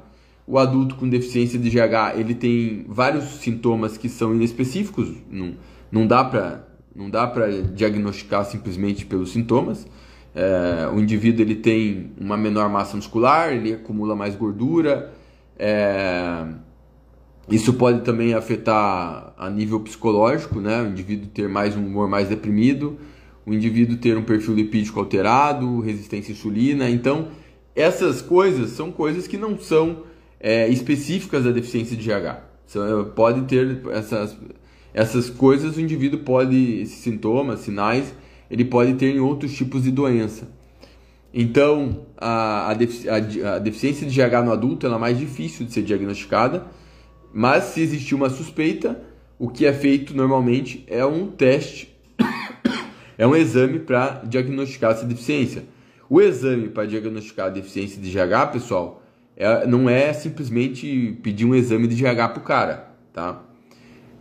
[0.46, 5.54] o adulto com deficiência de GH ele tem vários sintomas que são inespecíficos, não,
[5.90, 9.88] não dá para não dá para diagnosticar simplesmente pelos sintomas.
[10.36, 15.12] É, o indivíduo ele tem uma menor massa muscular, ele acumula mais gordura.
[15.58, 16.46] É,
[17.50, 20.82] isso pode também afetar a nível psicológico, né?
[20.84, 22.98] O indivíduo ter mais um humor mais deprimido,
[23.46, 26.90] o indivíduo ter um perfil lipídico alterado, resistência à insulina.
[26.90, 27.30] Então,
[27.76, 30.04] essas coisas são coisas que não são
[30.40, 32.50] é, específicas da deficiência de GH.
[33.16, 34.38] Pode ter essas,
[34.94, 38.14] essas coisas, o indivíduo pode, esses sintomas, sinais,
[38.50, 40.48] ele pode ter em outros tipos de doença.
[41.34, 45.84] Então, a, a, a, a deficiência de GH no adulto é mais difícil de ser
[45.84, 46.66] diagnosticada,
[47.32, 49.00] mas se existir uma suspeita,
[49.38, 51.96] o que é feito normalmente é um teste,
[53.18, 55.64] é um exame para diagnosticar essa deficiência.
[56.10, 59.04] O exame para diagnosticar a deficiência de GH, pessoal,
[59.38, 63.44] é, não é simplesmente pedir um exame de GH pro cara, tá?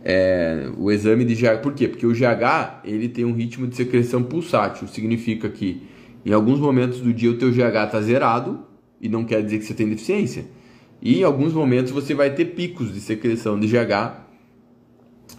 [0.03, 1.87] É, o exame de GH, por quê?
[1.87, 5.83] Porque o GH ele tem um ritmo de secreção pulsátil, significa que
[6.25, 8.59] em alguns momentos do dia o teu GH está zerado
[9.01, 10.45] e não quer dizer que você tem deficiência.
[11.01, 14.25] E em alguns momentos você vai ter picos de secreção de GH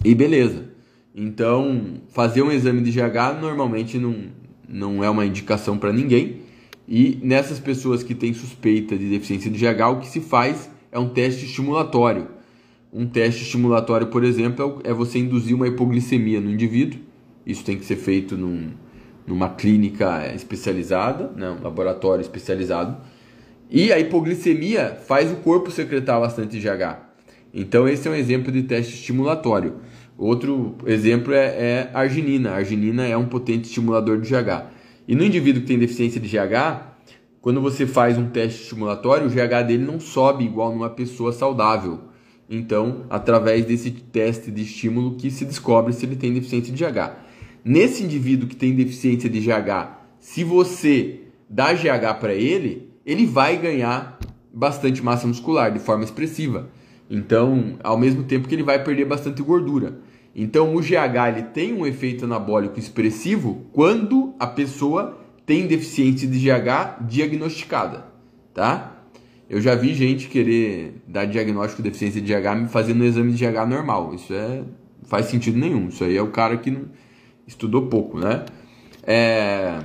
[0.05, 0.71] e beleza.
[1.15, 4.27] Então, fazer um exame de GH normalmente não,
[4.69, 6.43] não é uma indicação para ninguém.
[6.89, 10.99] E nessas pessoas que têm suspeita de deficiência de GH, o que se faz é
[10.99, 12.40] um teste estimulatório.
[12.93, 16.99] Um teste estimulatório, por exemplo, é você induzir uma hipoglicemia no indivíduo.
[17.47, 18.71] Isso tem que ser feito num,
[19.25, 22.97] numa clínica especializada, né, um laboratório especializado.
[23.71, 26.99] E a hipoglicemia faz o corpo secretar bastante GH.
[27.55, 29.77] Então, esse é um exemplo de teste estimulatório.
[30.19, 32.51] Outro exemplo é, é arginina.
[32.51, 34.67] A arginina é um potente estimulador de GH.
[35.07, 36.91] E no indivíduo que tem deficiência de GH,
[37.41, 42.10] quando você faz um teste estimulatório, o GH dele não sobe igual numa pessoa saudável.
[42.53, 47.13] Então, através desse teste de estímulo que se descobre se ele tem deficiência de GH.
[47.65, 53.57] Nesse indivíduo que tem deficiência de GH, se você dá GH para ele, ele vai
[53.57, 54.19] ganhar
[54.53, 56.69] bastante massa muscular de forma expressiva.
[57.09, 60.01] Então, ao mesmo tempo que ele vai perder bastante gordura.
[60.35, 66.39] Então, o GH ele tem um efeito anabólico expressivo quando a pessoa tem deficiência de
[66.39, 68.07] GH diagnosticada,
[68.55, 69.00] tá?
[69.51, 73.45] Eu já vi gente querer dar diagnóstico de deficiência de GH fazendo um exame de
[73.45, 74.15] GH normal.
[74.15, 74.63] Isso é
[75.03, 75.89] faz sentido nenhum.
[75.89, 76.85] Isso aí é o cara que não
[77.49, 78.45] estudou pouco, né?
[79.03, 79.81] É...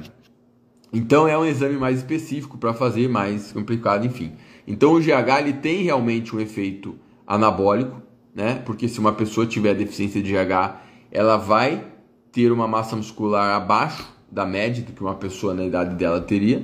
[0.94, 4.34] Então é um exame mais específico para fazer, mais complicado, enfim.
[4.68, 8.00] Então o GH ele tem realmente um efeito anabólico,
[8.36, 8.62] né?
[8.68, 10.76] Porque se uma pessoa tiver deficiência de GH,
[11.12, 11.84] ela vai
[12.32, 16.64] ter uma massa muscular abaixo da média do que uma pessoa na idade dela teria.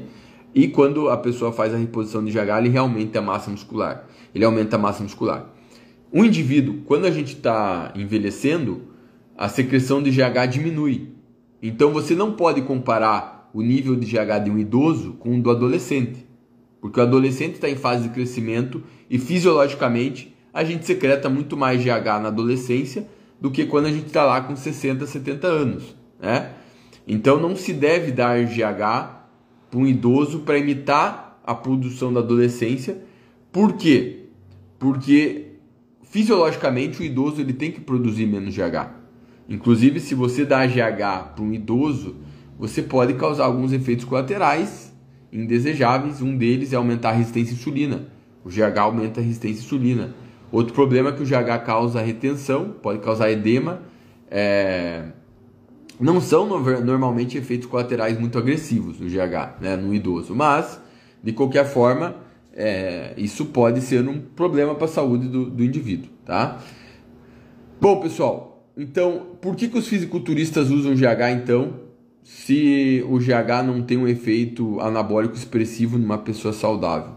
[0.53, 4.05] E quando a pessoa faz a reposição de GH, ele realmente a massa muscular.
[4.35, 5.49] Ele aumenta a massa muscular.
[6.11, 8.81] Um indivíduo, quando a gente está envelhecendo,
[9.37, 11.09] a secreção de GH diminui.
[11.61, 15.49] Então você não pode comparar o nível de GH de um idoso com o do
[15.49, 16.25] adolescente.
[16.81, 21.81] Porque o adolescente está em fase de crescimento e fisiologicamente a gente secreta muito mais
[21.81, 23.07] GH na adolescência
[23.39, 25.95] do que quando a gente está lá com 60, 70 anos.
[26.19, 26.51] Né?
[27.07, 29.20] Então não se deve dar GH
[29.71, 33.01] para um idoso para imitar a produção da adolescência.
[33.51, 34.25] Por quê?
[34.77, 35.53] Porque
[36.03, 38.91] fisiologicamente o idoso ele tem que produzir menos GH.
[39.47, 42.17] Inclusive, se você dá GH para um idoso,
[42.59, 44.93] você pode causar alguns efeitos colaterais
[45.31, 46.21] indesejáveis.
[46.21, 48.07] Um deles é aumentar a resistência à insulina.
[48.43, 50.15] O GH aumenta a resistência à insulina.
[50.51, 53.81] Outro problema é que o GH causa retenção, pode causar edema.
[54.29, 55.05] É...
[56.01, 56.47] Não são
[56.83, 60.81] normalmente efeitos colaterais muito agressivos no GH, né, no idoso, mas
[61.23, 62.15] de qualquer forma
[62.53, 63.13] é...
[63.17, 66.59] isso pode ser um problema para a saúde do, do indivíduo, tá?
[67.79, 71.75] Bom, pessoal, então por que, que os fisiculturistas usam GH então,
[72.23, 77.13] se o GH não tem um efeito anabólico expressivo numa pessoa saudável?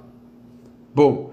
[0.95, 1.33] Bom,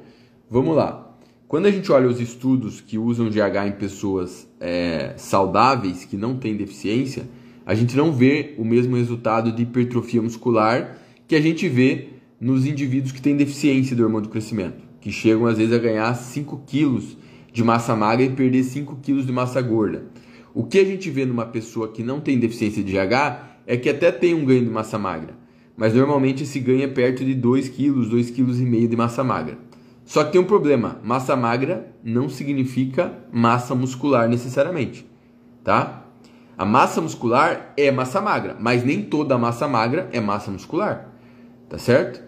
[0.49, 1.17] vamos lá.
[1.49, 6.37] Quando a gente olha os estudos que usam GH em pessoas é, saudáveis, que não
[6.37, 7.25] têm deficiência,
[7.65, 10.97] a gente não vê o mesmo resultado de hipertrofia muscular
[11.27, 15.45] que a gente vê nos indivíduos que têm deficiência do hormônio do crescimento, que chegam
[15.45, 17.17] às vezes a ganhar 5 quilos
[17.53, 20.05] de massa magra e perder 5 quilos de massa gorda.
[20.53, 23.89] O que a gente vê numa pessoa que não tem deficiência de GH é que
[23.89, 25.35] até tem um ganho de massa magra,
[25.77, 29.57] mas normalmente esse ganho é perto de 2 quilos, 2,5 kg de massa magra.
[30.03, 35.05] Só que tem um problema: massa magra não significa massa muscular necessariamente,
[35.63, 36.00] tá?
[36.61, 41.11] A massa muscular é massa magra, mas nem toda massa magra é massa muscular,
[41.67, 42.21] tá certo?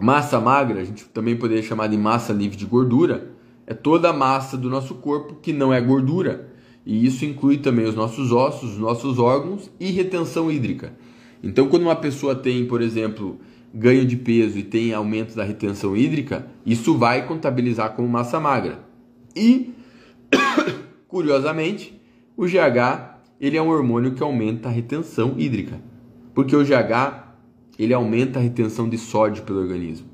[0.00, 3.32] Massa magra, a gente também poderia chamar de massa livre de gordura,
[3.66, 6.48] é toda a massa do nosso corpo que não é gordura.
[6.86, 10.94] E isso inclui também os nossos ossos, os nossos órgãos e retenção hídrica.
[11.42, 13.38] Então, quando uma pessoa tem, por exemplo,
[13.74, 18.82] ganho de peso e tem aumento da retenção hídrica, isso vai contabilizar como massa magra.
[19.36, 19.74] E,
[21.06, 22.00] curiosamente,
[22.34, 25.80] o GH ele é um hormônio que aumenta a retenção hídrica,
[26.34, 27.26] porque o GH
[27.78, 30.06] ele aumenta a retenção de sódio pelo organismo.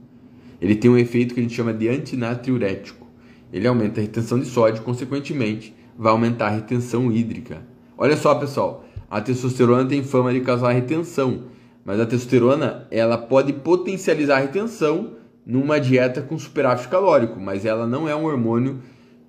[0.61, 3.07] Ele tem um efeito que a gente chama de antinatriurético.
[3.53, 7.63] Ele aumenta a retenção de sódio, consequentemente, vai aumentar a retenção hídrica.
[7.97, 11.45] Olha só, pessoal, a testosterona tem fama de causar retenção,
[11.85, 17.87] mas a testosterona, ela pode potencializar a retenção numa dieta com superávit calórico, mas ela
[17.87, 18.81] não é um hormônio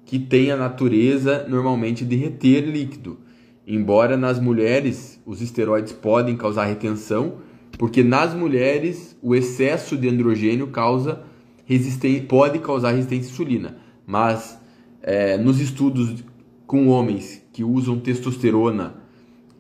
[0.05, 3.17] que tem a natureza normalmente de reter líquido.
[3.65, 7.35] Embora nas mulheres os esteroides podem causar retenção,
[7.77, 11.23] porque nas mulheres o excesso de androgênio causa
[12.27, 13.77] pode causar resistência à insulina.
[14.05, 14.59] Mas
[15.01, 16.23] é, nos estudos
[16.67, 18.95] com homens que usam testosterona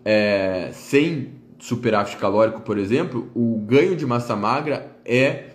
[0.03, 5.51] é, sem superávit calórico, por exemplo, o ganho de massa magra é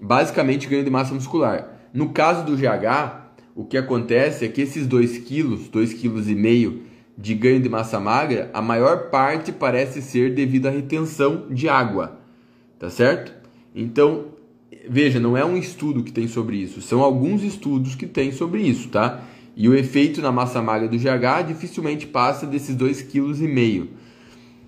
[0.00, 1.88] basicamente ganho de massa muscular.
[1.92, 6.87] No caso do GH, o que acontece é que esses 2 quilos, 2,5 kg
[7.18, 12.20] de ganho de massa magra, a maior parte parece ser devido à retenção de água,
[12.78, 13.34] tá certo?
[13.74, 14.26] Então,
[14.88, 18.62] veja, não é um estudo que tem sobre isso, são alguns estudos que tem sobre
[18.62, 19.24] isso, tá?
[19.56, 23.88] E o efeito na massa magra do GH dificilmente passa desses 2,5 kg.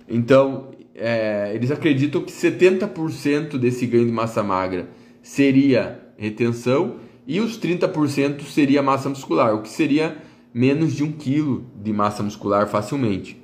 [0.09, 4.89] Então, é, eles acreditam que 70% desse ganho de massa magra
[5.23, 10.17] seria retenção e os 30% seria massa muscular, o que seria
[10.53, 13.41] menos de um quilo de massa muscular facilmente.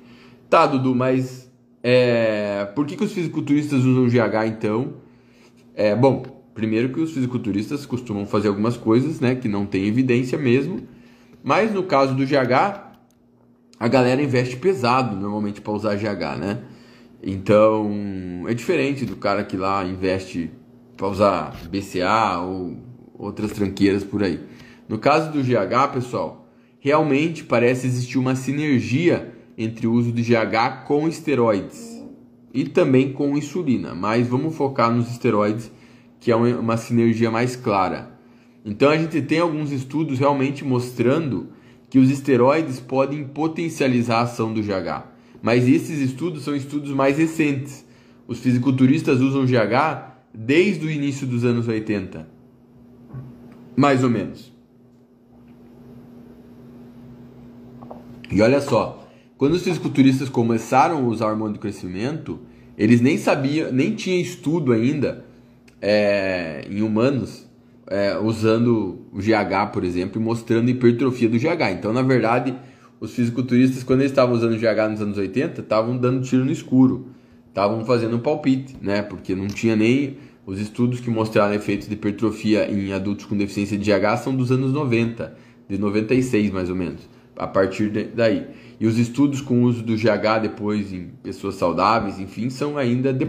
[0.48, 1.50] Tá, Dudu, mas
[1.82, 4.94] é, por que, que os fisiculturistas usam GH então?
[5.74, 6.22] É, bom,
[6.54, 10.80] primeiro que os fisiculturistas costumam fazer algumas coisas né, que não tem evidência mesmo,
[11.42, 12.88] mas no caso do GH,
[13.78, 16.62] a galera investe pesado normalmente para usar GH, né?
[17.22, 20.50] Então, é diferente do cara que lá investe
[20.96, 22.76] para usar BCA ou
[23.14, 24.40] outras tranqueiras por aí.
[24.88, 26.47] No caso do GH, pessoal,
[26.88, 32.02] realmente parece existir uma sinergia entre o uso de GH com esteroides
[32.52, 35.70] e também com insulina, mas vamos focar nos esteroides,
[36.18, 38.18] que é uma sinergia mais clara.
[38.64, 41.48] Então a gente tem alguns estudos realmente mostrando
[41.90, 45.04] que os esteroides podem potencializar a ação do GH.
[45.42, 47.84] Mas esses estudos são estudos mais recentes.
[48.26, 52.26] Os fisiculturistas usam GH desde o início dos anos 80.
[53.76, 54.57] Mais ou menos.
[58.30, 62.40] E olha só, quando os fisiculturistas começaram a usar hormônio do crescimento,
[62.76, 65.24] eles nem sabiam, nem tinha estudo ainda
[65.80, 67.46] é, em humanos
[67.86, 71.72] é, usando o GH, por exemplo, e mostrando hipertrofia do GH.
[71.72, 72.54] Então, na verdade,
[73.00, 76.52] os fisiculturistas, quando eles estavam usando o GH nos anos 80, estavam dando tiro no
[76.52, 77.08] escuro,
[77.48, 79.02] estavam fazendo um palpite, né?
[79.02, 83.76] Porque não tinha nem os estudos que mostraram efeitos de hipertrofia em adultos com deficiência
[83.76, 85.36] de GH são dos anos 90,
[85.68, 87.08] de 96 mais ou menos,
[87.38, 88.46] a partir daí.
[88.80, 93.12] E os estudos com o uso do GH depois em pessoas saudáveis, enfim, são ainda
[93.12, 93.28] de,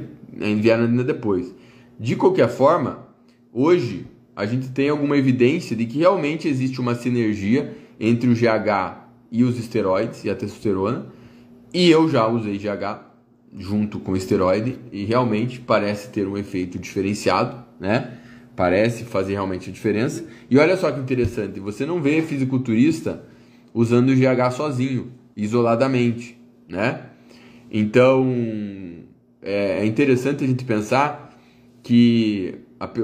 [0.60, 1.54] vieram ainda depois.
[2.00, 3.08] De qualquer forma,
[3.54, 4.06] hoje
[4.36, 8.98] a gente tem alguma evidência de que realmente existe uma sinergia entre o GH
[9.32, 11.08] e os esteroides e a testosterona.
[11.74, 13.10] E eu já usei GH
[13.58, 18.18] junto com esteroide e realmente parece ter um efeito diferenciado, né?
[18.56, 20.26] Parece fazer realmente a diferença.
[20.50, 23.24] E olha só que interessante, você não vê fisiculturista
[23.74, 27.02] usando o GH sozinho, isoladamente, né?
[27.72, 28.28] Então,
[29.42, 31.38] é, é interessante a gente pensar
[31.84, 32.56] que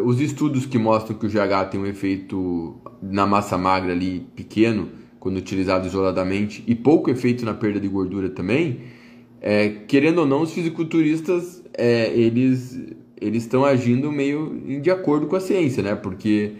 [0.03, 4.89] os estudos que mostram que o GH tem um efeito na massa magra ali pequeno,
[5.19, 8.81] quando utilizado isoladamente, e pouco efeito na perda de gordura também,
[9.41, 15.35] é, querendo ou não, os fisiculturistas é, eles eles estão agindo meio de acordo com
[15.35, 15.95] a ciência, né?
[15.95, 16.51] Porque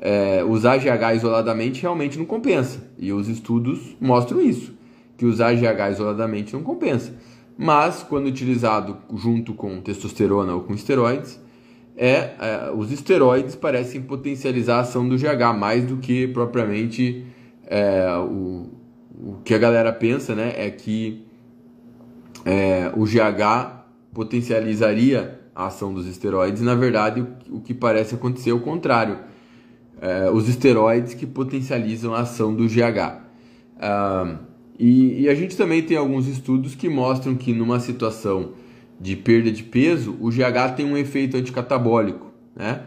[0.00, 2.90] é, usar GH isoladamente realmente não compensa.
[2.98, 4.72] E os estudos mostram isso,
[5.16, 7.14] que usar GH isoladamente não compensa.
[7.56, 11.38] Mas quando utilizado junto com testosterona ou com esteroides,
[11.96, 17.26] é, é os esteroides parecem potencializar a ação do GH mais do que propriamente
[17.66, 18.70] é, o,
[19.22, 21.26] o que a galera pensa né, é que
[22.46, 23.84] é, o GH
[24.14, 29.18] potencializaria a ação dos esteroides, na verdade o, o que parece acontecer é o contrário.
[30.00, 33.20] É, os esteroides que potencializam a ação do GH.
[33.78, 34.38] Ah,
[34.78, 38.52] e, e, a gente também tem alguns estudos que mostram que numa situação
[38.98, 42.32] de perda de peso, o GH tem um efeito anticatabólico.
[42.56, 42.82] Né?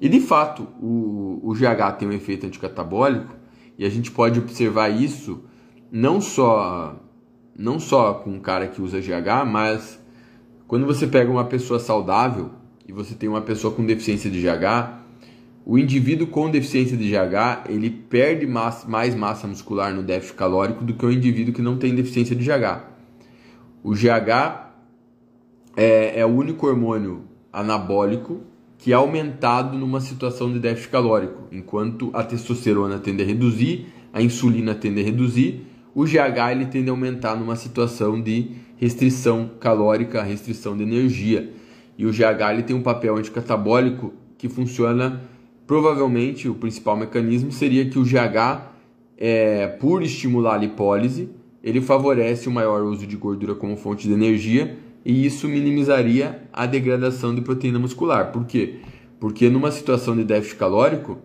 [0.00, 3.34] E de fato, o, o GH tem um efeito anticatabólico
[3.78, 5.42] e a gente pode observar isso
[5.90, 6.96] não só
[7.56, 9.98] não só com um cara que usa GH, mas
[10.68, 12.50] quando você pega uma pessoa saudável
[12.86, 14.97] e você tem uma pessoa com deficiência de GH,
[15.68, 20.94] o indivíduo com deficiência de GH ele perde mais massa muscular no déficit calórico do
[20.94, 22.84] que o indivíduo que não tem deficiência de GH.
[23.84, 24.72] O GH
[25.76, 28.40] é, é o único hormônio anabólico
[28.78, 34.22] que é aumentado numa situação de déficit calórico, enquanto a testosterona tende a reduzir, a
[34.22, 40.22] insulina tende a reduzir, o GH ele tende a aumentar numa situação de restrição calórica,
[40.22, 41.52] restrição de energia.
[41.98, 45.20] E o GH ele tem um papel anticatabólico que funciona
[45.68, 48.72] provavelmente o principal mecanismo seria que o GH,
[49.18, 51.28] é, por estimular a lipólise,
[51.62, 56.64] ele favorece o maior uso de gordura como fonte de energia e isso minimizaria a
[56.64, 58.32] degradação de proteína muscular.
[58.32, 58.76] Por quê?
[59.20, 61.18] Porque numa situação de déficit calórico,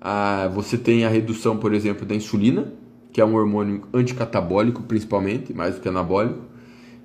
[0.00, 2.72] ah, você tem a redução, por exemplo, da insulina,
[3.12, 6.40] que é um hormônio anticatabólico principalmente, mais do que anabólico.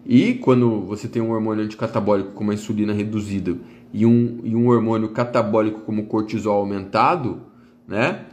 [0.06, 3.58] E quando você tem um hormônio anticatabólico como a insulina reduzida
[3.94, 7.42] e um, e um hormônio catabólico como cortisol aumentado,
[7.88, 8.26] né?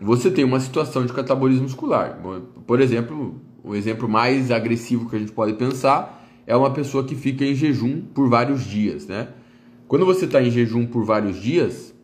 [0.00, 2.18] Você tem uma situação de catabolismo muscular.
[2.66, 7.14] Por exemplo, o exemplo mais agressivo que a gente pode pensar é uma pessoa que
[7.14, 9.28] fica em jejum por vários dias, né?
[9.86, 11.94] Quando você está em jejum por vários dias,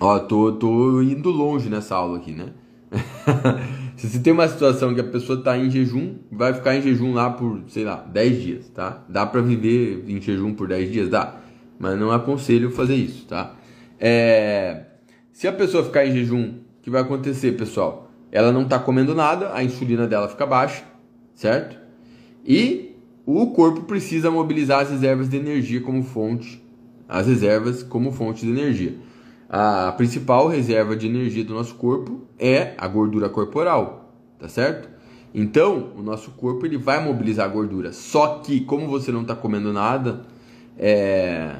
[0.00, 2.52] ó, tô, tô indo longe nessa aula aqui, né?
[3.96, 7.14] Se você tem uma situação que a pessoa está em jejum, vai ficar em jejum
[7.14, 9.04] lá por, sei lá, 10 dias, tá?
[9.08, 11.08] Dá para viver em jejum por 10 dias?
[11.08, 11.34] Dá.
[11.78, 13.54] Mas não aconselho fazer isso, tá?
[14.00, 14.84] É...
[15.32, 18.10] Se a pessoa ficar em jejum, o que vai acontecer, pessoal?
[18.32, 20.84] Ela não está comendo nada, a insulina dela fica baixa,
[21.34, 21.78] certo?
[22.44, 26.62] E o corpo precisa mobilizar as reservas de energia como fonte,
[27.08, 28.96] as reservas como fonte de energia.
[29.48, 34.88] A principal reserva de energia do nosso corpo é a gordura corporal, tá certo?
[35.34, 37.92] Então, o nosso corpo ele vai mobilizar a gordura.
[37.92, 40.26] Só que, como você não está comendo nada,
[40.78, 41.54] é...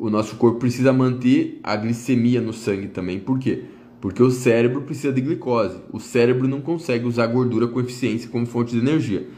[0.00, 3.20] o nosso corpo precisa manter a glicemia no sangue também.
[3.20, 3.64] Por quê?
[4.00, 5.76] Porque o cérebro precisa de glicose.
[5.92, 9.28] O cérebro não consegue usar gordura com eficiência como fonte de energia.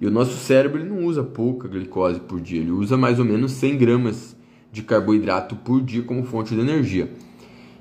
[0.00, 3.24] E o nosso cérebro ele não usa pouca glicose por dia, ele usa mais ou
[3.24, 4.36] menos 100 gramas
[4.70, 7.10] de carboidrato por dia como fonte de energia.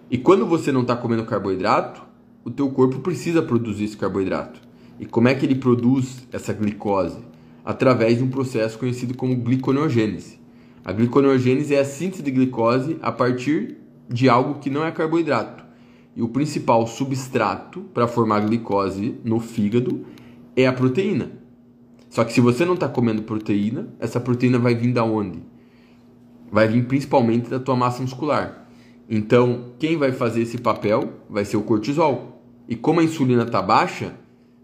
[0.09, 2.01] E quando você não está comendo carboidrato,
[2.43, 4.59] o teu corpo precisa produzir esse carboidrato.
[4.99, 7.19] E como é que ele produz essa glicose?
[7.63, 10.40] Através de um processo conhecido como gliconeogênese.
[10.83, 13.77] A gliconeogênese é a síntese de glicose a partir
[14.09, 15.63] de algo que não é carboidrato.
[16.15, 20.05] E o principal substrato para formar glicose no fígado
[20.55, 21.31] é a proteína.
[22.09, 25.39] Só que se você não está comendo proteína, essa proteína vai vir da onde?
[26.51, 28.67] Vai vir principalmente da tua massa muscular.
[29.09, 32.43] Então, quem vai fazer esse papel vai ser o cortisol.
[32.67, 34.15] E como a insulina está baixa,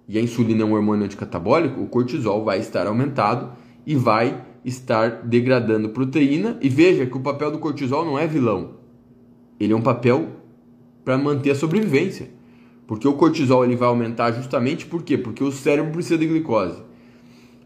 [0.08, 3.52] e a insulina é um hormônio anticatabólico, o cortisol vai estar aumentado
[3.86, 6.58] e vai estar degradando proteína.
[6.62, 8.72] E veja que o papel do cortisol não é vilão.
[9.60, 10.28] Ele é um papel
[11.04, 12.30] para manter a sobrevivência.
[12.86, 15.18] Porque o cortisol ele vai aumentar justamente por quê?
[15.18, 16.82] Porque o cérebro precisa de glicose.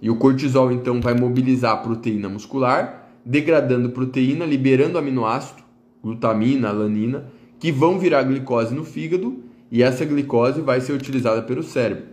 [0.01, 5.61] E o cortisol então vai mobilizar a proteína muscular, degradando proteína, liberando aminoácido,
[6.03, 11.61] glutamina, alanina, que vão virar glicose no fígado e essa glicose vai ser utilizada pelo
[11.61, 12.05] cérebro,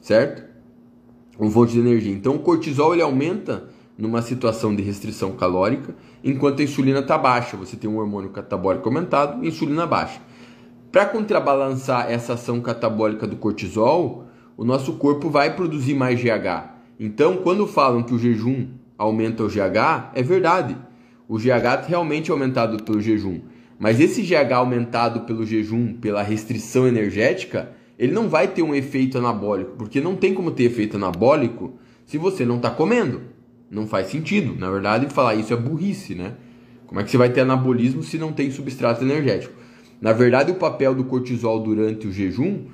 [0.00, 0.42] certo?
[1.38, 2.12] Uma fonte de energia.
[2.12, 3.68] Então o cortisol ele aumenta
[4.00, 5.94] numa situação de restrição calórica,
[6.24, 7.56] enquanto a insulina está baixa.
[7.56, 10.20] Você tem um hormônio catabólico aumentado insulina baixa.
[10.90, 14.24] Para contrabalançar essa ação catabólica do cortisol,
[14.56, 16.70] o nosso corpo vai produzir mais GH.
[16.98, 20.76] Então, quando falam que o jejum aumenta o GH, é verdade.
[21.28, 23.40] O GH realmente é aumentado pelo jejum.
[23.78, 29.16] Mas esse GH aumentado pelo jejum, pela restrição energética, ele não vai ter um efeito
[29.16, 31.74] anabólico, porque não tem como ter efeito anabólico
[32.04, 33.22] se você não está comendo.
[33.70, 34.58] Não faz sentido.
[34.58, 36.34] Na verdade, falar isso é burrice, né?
[36.86, 39.54] Como é que você vai ter anabolismo se não tem substrato energético?
[40.00, 42.64] Na verdade, o papel do cortisol durante o jejum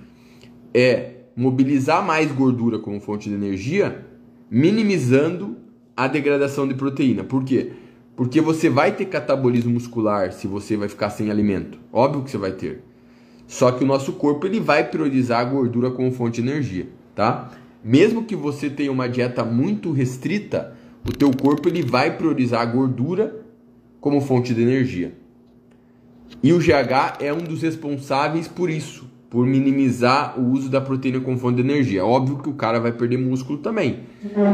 [0.72, 4.06] é mobilizar mais gordura como fonte de energia
[4.50, 5.56] minimizando
[5.96, 7.24] a degradação de proteína.
[7.24, 7.72] Por quê?
[8.14, 11.78] Porque você vai ter catabolismo muscular se você vai ficar sem alimento.
[11.92, 12.82] Óbvio que você vai ter.
[13.46, 17.50] Só que o nosso corpo ele vai priorizar a gordura como fonte de energia, tá?
[17.84, 20.75] Mesmo que você tenha uma dieta muito restrita,
[21.06, 23.44] o teu corpo ele vai priorizar a gordura
[24.00, 25.14] como fonte de energia.
[26.42, 31.20] E o GH é um dos responsáveis por isso por minimizar o uso da proteína
[31.20, 32.04] como fonte de energia.
[32.04, 34.00] Óbvio que o cara vai perder músculo também.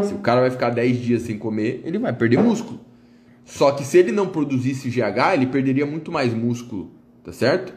[0.03, 2.81] Se o cara vai ficar 10 dias sem comer, ele vai perder músculo.
[3.45, 6.91] Só que se ele não produzisse GH, ele perderia muito mais músculo,
[7.23, 7.75] tá certo?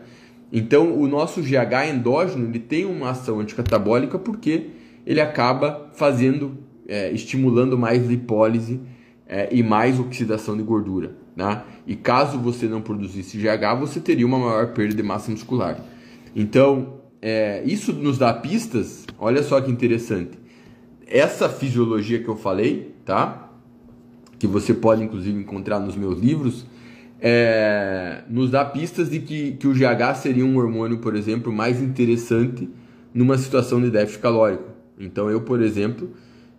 [0.51, 4.67] Então, o nosso GH endógeno ele tem uma ação anticatabólica porque
[5.05, 6.57] ele acaba fazendo,
[6.88, 8.79] é, estimulando mais lipólise
[9.27, 11.15] é, e mais oxidação de gordura.
[11.36, 11.63] Né?
[11.86, 15.79] E caso você não produzisse GH, você teria uma maior perda de massa muscular.
[16.36, 19.05] Então, é, isso nos dá pistas.
[19.17, 20.38] Olha só que interessante.
[21.07, 23.51] Essa fisiologia que eu falei, tá?
[24.39, 26.65] Que você pode inclusive encontrar nos meus livros,
[27.19, 31.81] é, nos dá pistas de que, que o GH seria um hormônio, por exemplo, mais
[31.81, 32.69] interessante
[33.13, 34.69] numa situação de déficit calórico.
[34.99, 36.09] Então, eu, por exemplo,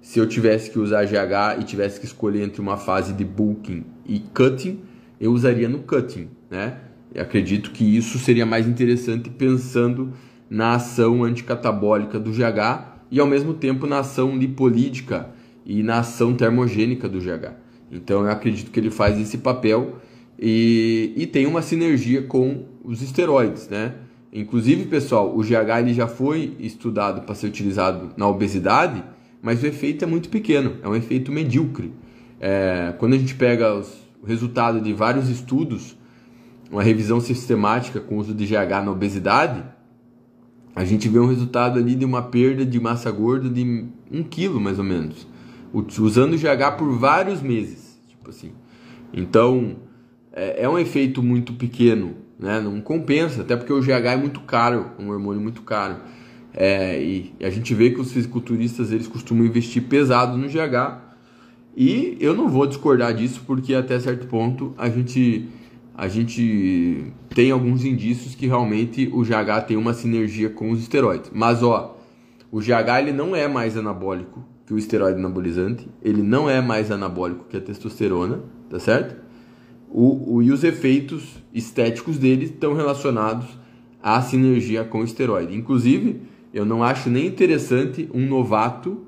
[0.01, 3.85] se eu tivesse que usar GH e tivesse que escolher entre uma fase de bulking
[4.07, 4.81] e cutting,
[5.21, 6.79] eu usaria no cutting, né?
[7.19, 10.13] acredito que isso seria mais interessante pensando
[10.49, 15.31] na ação anticatabólica do GH e ao mesmo tempo na ação lipolítica
[15.65, 17.55] e na ação termogênica do GH.
[17.91, 19.97] Então eu acredito que ele faz esse papel
[20.39, 23.95] e, e tem uma sinergia com os esteroides, né?
[24.33, 29.03] Inclusive, pessoal, o GH ele já foi estudado para ser utilizado na obesidade,
[29.47, 31.93] mas o efeito é muito pequeno, é um efeito medíocre.
[32.41, 33.87] É, quando a gente pega os,
[34.21, 35.97] o resultado de vários estudos
[36.69, 39.63] uma revisão sistemática com uso de GH na obesidade,
[40.75, 44.61] a gente vê um resultado ali de uma perda de massa gorda de um quilo
[44.61, 45.29] mais ou menos,
[45.73, 48.51] usando o GH por vários meses, tipo assim.
[49.13, 49.77] Então
[50.33, 52.61] é, é um efeito muito pequeno, né?
[52.61, 55.99] Não compensa, até porque o GH é muito caro, um hormônio muito caro.
[56.59, 61.03] É, e a gente vê que os fisiculturistas eles costumam investir pesado no GH
[61.77, 65.47] e eu não vou discordar disso porque até certo ponto a gente
[65.95, 71.31] a gente tem alguns indícios que realmente o GH tem uma sinergia com os esteroides.
[71.33, 71.99] Mas ó,
[72.51, 76.91] o GH ele não é mais anabólico que o esteroide anabolizante, ele não é mais
[76.91, 79.17] anabólico que a testosterona, tá certo?
[79.89, 83.47] O, o, e os efeitos estéticos dele estão relacionados
[84.03, 85.55] à sinergia com o esteroide.
[85.55, 86.21] Inclusive,
[86.57, 89.05] eu não acho nem interessante um novato,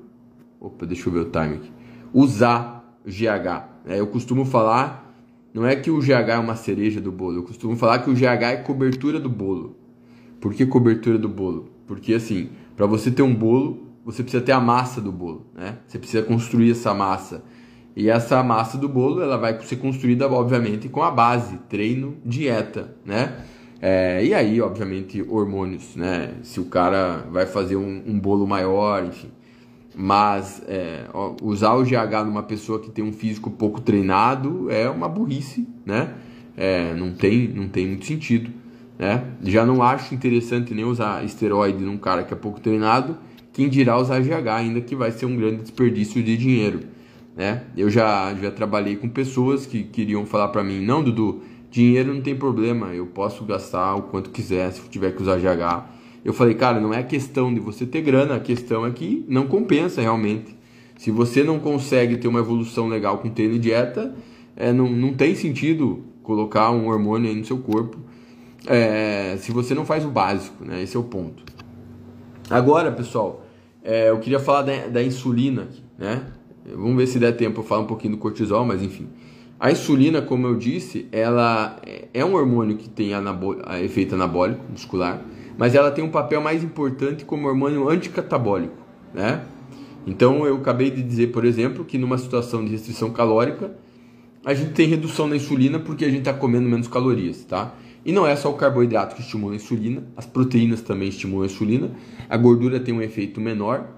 [0.59, 1.71] opa, deixa eu ver o time aqui,
[2.13, 3.87] usar GH.
[3.87, 5.11] É, eu costumo falar
[5.51, 7.37] não é que o GH é uma cereja do bolo.
[7.37, 9.75] Eu costumo falar que o GH é cobertura do bolo.
[10.39, 11.71] Por que cobertura do bolo?
[11.87, 15.79] Porque assim, para você ter um bolo, você precisa ter a massa do bolo, né?
[15.87, 17.43] Você precisa construir essa massa.
[17.95, 22.95] E essa massa do bolo, ela vai ser construída, obviamente, com a base, treino, dieta,
[23.03, 23.43] né?
[23.81, 26.33] É, e aí, obviamente, hormônios, né?
[26.43, 29.29] Se o cara vai fazer um, um bolo maior, enfim.
[29.95, 31.05] Mas é,
[31.41, 36.13] usar o GH numa pessoa que tem um físico pouco treinado é uma burrice, né?
[36.55, 38.51] É, não, tem, não tem muito sentido.
[38.97, 39.23] Né?
[39.43, 43.17] Já não acho interessante nem usar esteroide num cara que é pouco treinado,
[43.53, 46.81] que quem dirá usar GH, ainda que vai ser um grande desperdício de dinheiro.
[47.35, 47.63] Né?
[47.77, 52.21] Eu já, já trabalhei com pessoas que queriam falar para mim, não, Dudu, dinheiro não
[52.21, 55.85] tem problema, eu posso gastar o quanto quiser se tiver que usar GH.
[56.23, 59.47] Eu falei, cara, não é questão de você ter grana, a questão é que não
[59.47, 60.57] compensa realmente.
[60.97, 64.13] Se você não consegue ter uma evolução legal com treino e dieta,
[64.55, 67.97] é, não, não tem sentido colocar um hormônio aí no seu corpo
[68.67, 70.81] é, se você não faz o básico, né?
[70.83, 71.43] Esse é o ponto.
[72.49, 73.45] Agora, pessoal,
[73.83, 76.23] é, eu queria falar da, da insulina aqui, né?
[76.75, 79.07] Vamos ver se der tempo eu falar um pouquinho do cortisol, mas enfim.
[79.59, 81.81] A insulina, como eu disse, ela
[82.13, 83.09] é um hormônio que tem
[83.83, 85.21] efeito anabólico muscular,
[85.57, 88.77] mas ela tem um papel mais importante como hormônio anticatabólico,
[89.13, 89.43] né?
[90.07, 93.75] Então eu acabei de dizer, por exemplo, que numa situação de restrição calórica,
[94.45, 97.75] a gente tem redução na insulina porque a gente está comendo menos calorias, tá?
[98.05, 101.47] E não é só o carboidrato que estimula a insulina, as proteínas também estimulam a
[101.47, 101.91] insulina,
[102.29, 103.89] a gordura tem um efeito menor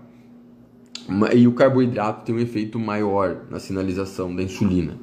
[1.35, 4.97] e o carboidrato tem um efeito maior na sinalização da insulina.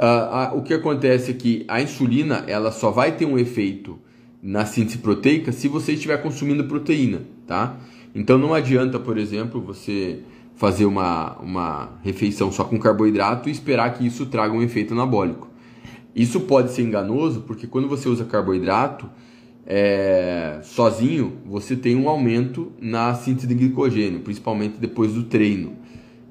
[0.00, 3.98] Uh, uh, o que acontece é que a insulina ela só vai ter um efeito
[4.42, 7.76] na síntese proteica se você estiver consumindo proteína, tá?
[8.14, 10.20] Então não adianta, por exemplo, você
[10.56, 15.50] fazer uma, uma refeição só com carboidrato e esperar que isso traga um efeito anabólico.
[16.16, 19.06] Isso pode ser enganoso porque quando você usa carboidrato
[19.66, 25.76] é, sozinho, você tem um aumento na síntese de glicogênio, principalmente depois do treino.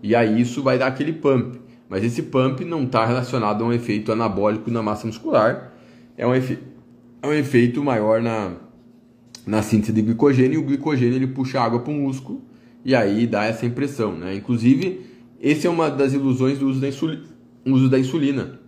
[0.02, 1.69] E aí isso vai dar aquele pump.
[1.90, 5.74] Mas esse pump não está relacionado a um efeito anabólico na massa muscular,
[6.16, 6.60] é um, efe,
[7.22, 8.54] é um efeito maior na,
[9.46, 12.44] na síntese de glicogênio, e o glicogênio ele puxa água para o músculo
[12.86, 14.14] e aí dá essa impressão.
[14.14, 14.36] Né?
[14.36, 15.02] Inclusive,
[15.42, 16.88] esse é uma das ilusões do uso da,
[17.66, 18.60] uso da insulina.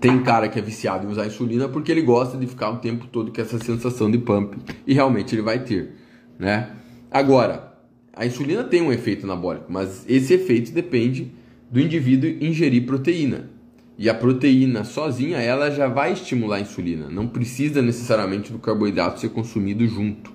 [0.00, 3.06] Tem cara que é viciado em usar insulina porque ele gosta de ficar o tempo
[3.06, 4.56] todo com essa sensação de pump
[4.86, 5.94] e realmente ele vai ter,
[6.38, 6.70] né?
[7.10, 7.69] Agora,
[8.20, 11.32] a insulina tem um efeito anabólico, mas esse efeito depende
[11.70, 13.48] do indivíduo ingerir proteína.
[13.96, 19.20] E a proteína sozinha, ela já vai estimular a insulina, não precisa necessariamente do carboidrato
[19.20, 20.30] ser consumido junto,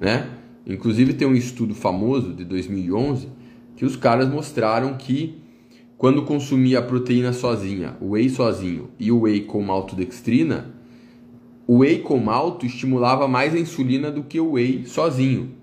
[0.00, 0.28] né?
[0.66, 3.28] Inclusive tem um estudo famoso de 2011
[3.76, 5.38] que os caras mostraram que
[5.96, 10.74] quando consumia a proteína sozinha, o whey sozinho e o whey com maltodextrina,
[11.64, 15.59] o whey com malto estimulava mais a insulina do que o whey sozinho.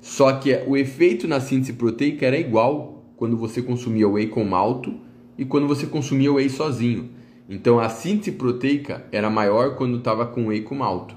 [0.00, 4.94] Só que o efeito na síntese proteica era igual quando você consumia whey com malto
[5.36, 7.10] e quando você consumia o whey sozinho.
[7.48, 11.16] Então a síntese proteica era maior quando estava com whey com alto.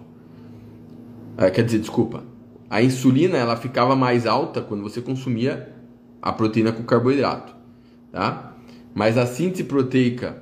[1.38, 2.23] Ah, quer dizer, desculpa,
[2.69, 5.73] a insulina ela ficava mais alta quando você consumia
[6.21, 7.55] a proteína com carboidrato,
[8.11, 8.55] tá?
[8.93, 10.41] Mas a síntese proteica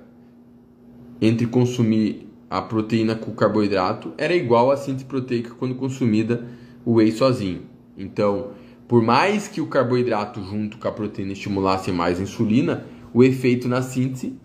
[1.21, 6.47] entre consumir a proteína com carboidrato era igual à síntese proteica quando consumida
[6.85, 7.61] o whey sozinho.
[7.99, 8.51] Então,
[8.87, 13.67] por mais que o carboidrato junto com a proteína estimulasse mais a insulina, o efeito
[13.67, 14.35] na síntese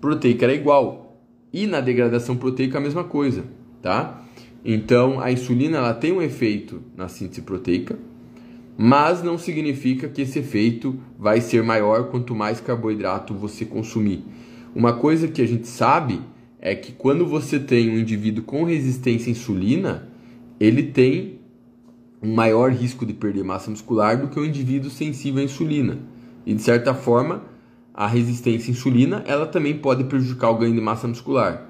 [0.00, 1.22] proteica era igual.
[1.52, 3.44] E na degradação proteica a mesma coisa,
[3.80, 4.24] tá?
[4.64, 7.98] Então a insulina ela tem um efeito na síntese proteica,
[8.76, 14.24] mas não significa que esse efeito vai ser maior quanto mais carboidrato você consumir.
[14.74, 16.20] Uma coisa que a gente sabe
[16.58, 20.08] é que quando você tem um indivíduo com resistência à insulina,
[20.58, 21.41] ele tem
[22.22, 25.98] um maior risco de perder massa muscular do que o um indivíduo sensível à insulina.
[26.46, 27.42] E de certa forma,
[27.92, 31.68] a resistência à insulina, ela também pode prejudicar o ganho de massa muscular,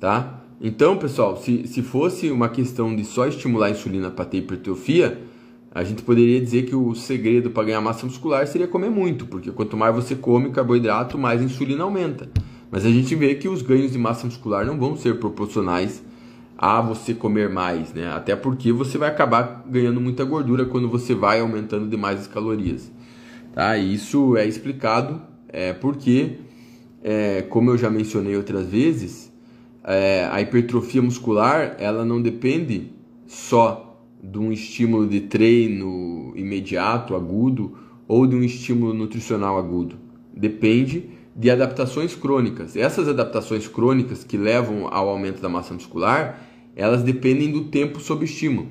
[0.00, 0.40] tá?
[0.60, 5.20] Então, pessoal, se, se fosse uma questão de só estimular a insulina para ter hipertrofia,
[5.74, 9.50] a gente poderia dizer que o segredo para ganhar massa muscular seria comer muito, porque
[9.50, 12.28] quanto mais você come carboidrato, mais a insulina aumenta.
[12.70, 16.02] Mas a gente vê que os ganhos de massa muscular não vão ser proporcionais
[16.62, 18.06] a você comer mais, né?
[18.12, 22.88] Até porque você vai acabar ganhando muita gordura quando você vai aumentando demais as calorias.
[23.52, 23.76] Tá?
[23.76, 26.36] Isso é explicado é, porque,
[27.02, 29.32] é, como eu já mencionei outras vezes,
[29.82, 32.92] é, a hipertrofia muscular ela não depende
[33.26, 39.96] só de um estímulo de treino imediato, agudo, ou de um estímulo nutricional agudo.
[40.32, 42.76] Depende de adaptações crônicas.
[42.76, 48.24] Essas adaptações crônicas que levam ao aumento da massa muscular, elas dependem do tempo sob
[48.24, 48.68] estímulo.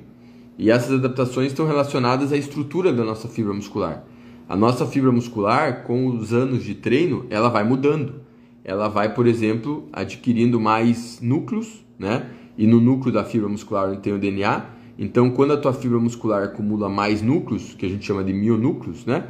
[0.58, 4.04] E essas adaptações estão relacionadas à estrutura da nossa fibra muscular.
[4.48, 8.20] A nossa fibra muscular, com os anos de treino, ela vai mudando.
[8.64, 12.26] Ela vai, por exemplo, adquirindo mais núcleos, né?
[12.56, 14.66] E no núcleo da fibra muscular tem o DNA.
[14.98, 19.06] Então, quando a tua fibra muscular acumula mais núcleos, que a gente chama de mionúcleos,
[19.06, 19.26] né?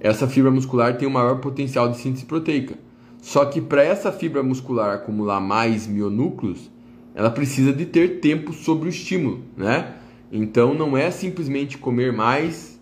[0.00, 2.76] Essa fibra muscular tem o um maior potencial de síntese proteica.
[3.20, 6.70] Só que para essa fibra muscular acumular mais mionúcleos,
[7.16, 9.94] ela precisa de ter tempo sobre o estímulo, né?
[10.30, 12.78] Então não é simplesmente comer mais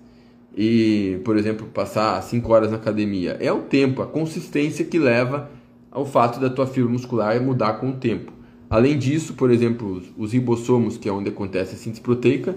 [0.57, 3.37] e, por exemplo, passar 5 horas na academia.
[3.41, 5.49] É o tempo, a consistência que leva
[5.89, 8.33] ao fato da tua fibra muscular mudar com o tempo.
[8.69, 12.57] Além disso, por exemplo, os ribossomos, que é onde acontece a síntese proteica,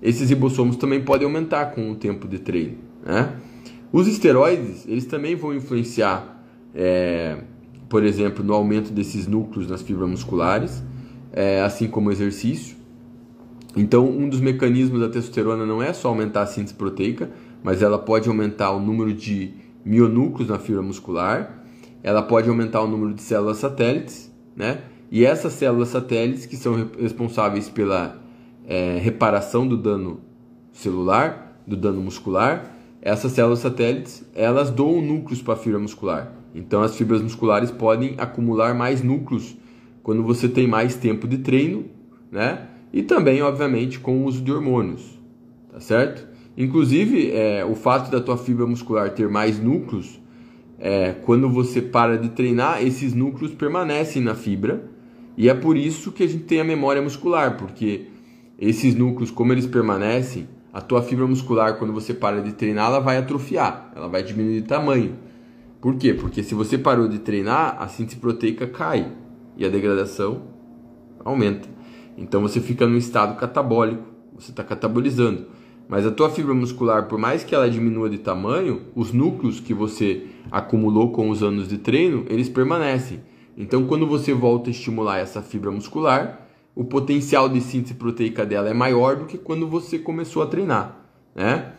[0.00, 2.76] esses ribossomos também podem aumentar com o tempo de treino.
[3.04, 3.32] Né?
[3.90, 6.40] Os esteroides, eles também vão influenciar,
[6.72, 7.38] é,
[7.88, 10.84] por exemplo, no aumento desses núcleos nas fibras musculares,
[11.36, 12.74] é, assim como exercício.
[13.76, 17.30] Então, um dos mecanismos da testosterona não é só aumentar a síntese proteica,
[17.62, 19.52] mas ela pode aumentar o número de
[19.84, 21.62] mionúcleos na fibra muscular,
[22.02, 24.80] ela pode aumentar o número de células satélites, né?
[25.10, 28.20] E essas células satélites que são responsáveis pela
[28.66, 30.20] é, reparação do dano
[30.72, 32.72] celular, do dano muscular,
[33.02, 36.32] essas células satélites elas doam núcleos para a fibra muscular.
[36.54, 39.56] Então as fibras musculares podem acumular mais núcleos
[40.06, 41.86] quando você tem mais tempo de treino,
[42.30, 42.68] né?
[42.92, 45.02] E também, obviamente, com o uso de hormônios,
[45.68, 46.28] tá certo?
[46.56, 50.20] Inclusive, é, o fato da tua fibra muscular ter mais núcleos,
[50.78, 54.88] é, quando você para de treinar, esses núcleos permanecem na fibra
[55.36, 58.06] e é por isso que a gente tem a memória muscular, porque
[58.60, 63.00] esses núcleos, como eles permanecem, a tua fibra muscular, quando você para de treinar, ela
[63.00, 65.16] vai atrofiar, ela vai diminuir de tamanho.
[65.80, 66.14] Por quê?
[66.14, 69.25] Porque se você parou de treinar, a síntese proteica cai
[69.56, 70.42] e a degradação
[71.24, 71.68] aumenta.
[72.16, 74.04] Então você fica num estado catabólico,
[74.34, 75.46] você está catabolizando.
[75.88, 79.72] Mas a tua fibra muscular, por mais que ela diminua de tamanho, os núcleos que
[79.72, 83.20] você acumulou com os anos de treino, eles permanecem.
[83.56, 88.68] Então, quando você volta a estimular essa fibra muscular, o potencial de síntese proteica dela
[88.68, 91.72] é maior do que quando você começou a treinar, né?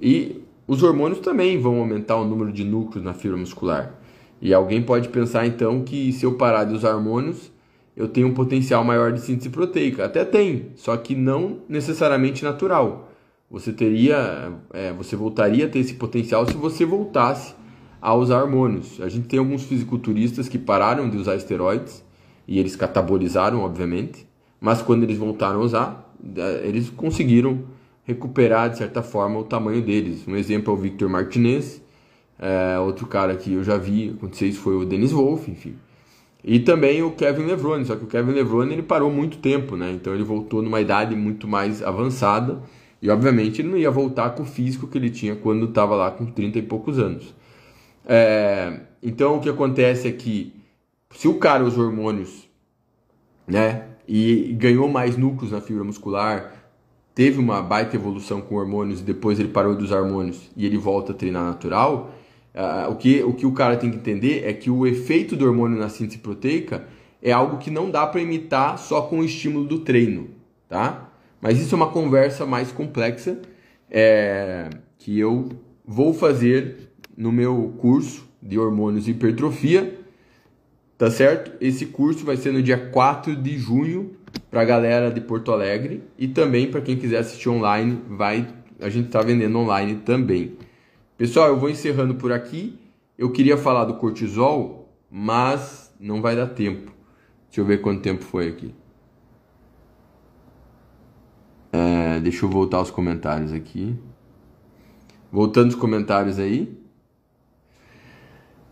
[0.00, 3.98] E os hormônios também vão aumentar o número de núcleos na fibra muscular.
[4.44, 7.50] E alguém pode pensar então que se eu parar de usar hormônios,
[7.96, 10.04] eu tenho um potencial maior de síntese proteica.
[10.04, 13.10] Até tem, só que não necessariamente natural.
[13.50, 17.54] Você teria, é, você voltaria a ter esse potencial se você voltasse
[18.02, 19.00] a usar hormônios.
[19.00, 22.04] A gente tem alguns fisiculturistas que pararam de usar esteroides
[22.46, 24.28] e eles catabolizaram, obviamente,
[24.60, 27.62] mas quando eles voltaram a usar, é, eles conseguiram
[28.02, 30.28] recuperar de certa forma o tamanho deles.
[30.28, 31.82] Um exemplo é o Victor Martinez,
[32.38, 35.76] é, outro cara que eu já vi acontecer isso foi o Dennis Wolff, enfim.
[36.42, 39.92] E também o Kevin Levrone, só que o Kevin Levrone ele parou muito tempo, né?
[39.92, 42.60] Então ele voltou numa idade muito mais avançada
[43.00, 46.10] e obviamente ele não ia voltar com o físico que ele tinha quando estava lá
[46.10, 47.34] com 30 e poucos anos.
[48.06, 50.54] É, então o que acontece é que
[51.10, 52.48] se o cara usa hormônios,
[53.46, 56.52] né, e ganhou mais núcleos na fibra muscular,
[57.14, 60.76] teve uma baita evolução com hormônios e depois ele parou de usar hormônios e ele
[60.76, 62.10] volta a treinar natural,
[62.54, 65.46] uh, o, que, o que o cara tem que entender é que o efeito do
[65.46, 66.86] hormônio na síntese proteica
[67.22, 70.28] é algo que não dá para imitar só com o estímulo do treino,
[70.68, 71.10] tá?
[71.40, 73.40] Mas isso é uma conversa mais complexa
[73.90, 75.48] é, que eu
[75.84, 79.98] vou fazer no meu curso de hormônios e hipertrofia,
[80.98, 81.52] tá certo?
[81.60, 84.12] Esse curso vai ser no dia 4 de junho
[84.50, 88.46] para a galera de Porto Alegre e também para quem quiser assistir online, vai
[88.80, 90.56] a gente está vendendo online também.
[91.16, 92.76] Pessoal, eu vou encerrando por aqui.
[93.16, 96.92] Eu queria falar do cortisol, mas não vai dar tempo.
[97.46, 98.74] Deixa eu ver quanto tempo foi aqui.
[101.72, 103.96] É, deixa eu voltar os comentários aqui.
[105.30, 106.76] Voltando os comentários aí.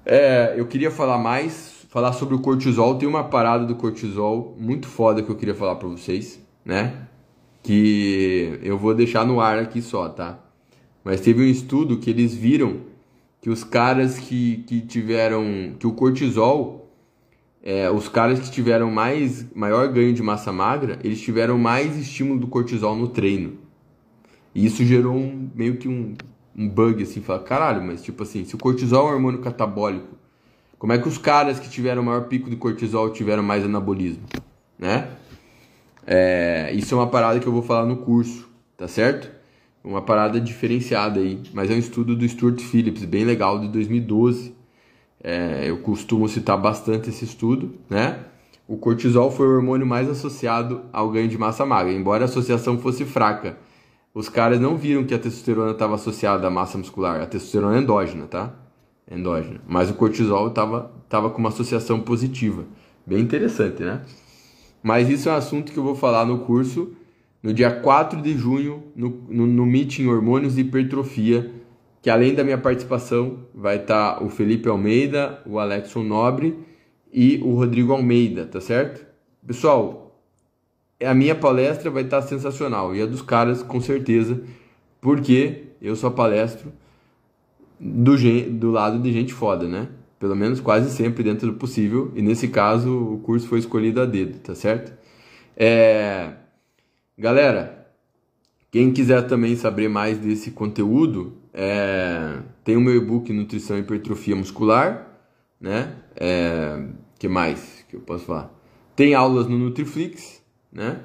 [0.05, 2.99] É, eu queria falar mais, falar sobre o cortisol.
[2.99, 7.07] Tem uma parada do cortisol muito foda que eu queria falar para vocês, né?
[7.63, 10.41] Que eu vou deixar no ar aqui só, tá?
[11.05, 12.81] Mas teve um estudo que eles viram
[13.41, 15.75] que os caras que, que tiveram.
[15.79, 16.81] que o cortisol.
[17.65, 22.41] É, os caras que tiveram mais maior ganho de massa magra, eles tiveram mais estímulo
[22.41, 23.57] do cortisol no treino.
[24.53, 26.15] E isso gerou um, meio que um,
[26.57, 30.09] um bug assim, falar, caralho, mas tipo assim, se o cortisol é um hormônio catabólico,
[30.77, 34.25] como é que os caras que tiveram maior pico de cortisol tiveram mais anabolismo,
[34.77, 35.11] né?
[36.05, 39.31] É, isso é uma parada que eu vou falar no curso, tá certo?
[39.85, 44.55] Uma parada diferenciada aí, mas é um estudo do Stuart Phillips, bem legal, de 2012.
[45.23, 48.21] É, eu costumo citar bastante esse estudo, né?
[48.69, 52.79] O cortisol foi o hormônio mais associado ao ganho de massa magra, embora a associação
[52.79, 53.57] fosse fraca
[54.15, 57.23] os caras não viram que a testosterona estava associada à massa muscular.
[57.23, 58.53] A testosterona é endógena, tá?
[59.11, 59.61] Endógena.
[59.67, 62.65] Mas o cortisol estava tava com uma associação positiva.
[63.07, 64.03] Bem interessante, né?
[64.83, 66.93] Mas isso é um assunto que eu vou falar no curso
[67.43, 71.51] no dia 4 de junho, no, no, no Meeting Hormônios e Hipertrofia,
[72.01, 76.57] que além da minha participação vai estar tá o Felipe Almeida, o Alexson Nobre
[77.13, 79.05] e o Rodrigo Almeida, tá certo?
[79.47, 80.21] Pessoal,
[81.05, 84.41] a minha palestra vai estar sensacional e a dos caras com certeza,
[85.01, 86.73] porque eu só palestro
[87.79, 88.17] do,
[88.51, 89.89] do lado de gente foda, né?
[90.19, 92.13] Pelo menos quase sempre dentro do possível.
[92.15, 94.93] E nesse caso o curso foi escolhido a dedo, tá certo?
[95.57, 96.35] É...
[97.23, 97.87] Galera,
[98.69, 102.41] quem quiser também saber mais desse conteúdo, é...
[102.65, 105.07] tem o meu e-book Nutrição e Hipertrofia Muscular,
[105.61, 105.95] né?
[106.17, 106.85] É...
[107.21, 108.53] que mais que eu posso falar?
[108.97, 110.43] Tem aulas no Nutriflix,
[110.73, 110.99] né?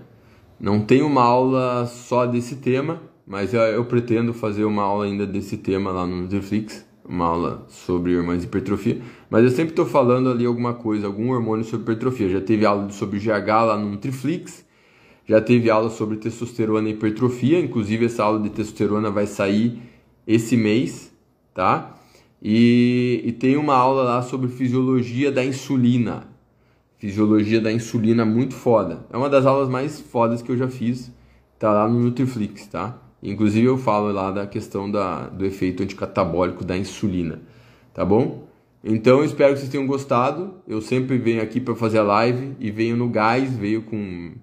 [0.59, 5.28] Não tem uma aula só desse tema, mas eu, eu pretendo fazer uma aula ainda
[5.28, 9.86] desse tema lá no Nutriflix uma aula sobre hormônios de hipertrofia, mas eu sempre estou
[9.86, 12.28] falando ali alguma coisa, algum hormônio sobre hipertrofia.
[12.28, 14.65] Já teve aula sobre GH lá no Nutriflix,
[15.28, 19.82] já teve aula sobre testosterona e hipertrofia, inclusive essa aula de testosterona vai sair
[20.25, 21.13] esse mês,
[21.53, 21.95] tá?
[22.41, 26.28] E, e tem uma aula lá sobre fisiologia da insulina.
[26.97, 29.05] Fisiologia da insulina muito foda.
[29.11, 31.11] É uma das aulas mais fodas que eu já fiz,
[31.59, 32.97] tá lá no Nutriflix, tá?
[33.21, 37.41] Inclusive eu falo lá da questão da, do efeito anticatabólico da insulina,
[37.93, 38.47] tá bom?
[38.84, 40.53] Então espero que vocês tenham gostado.
[40.67, 44.34] Eu sempre venho aqui para fazer a live e venho no gás, venho com,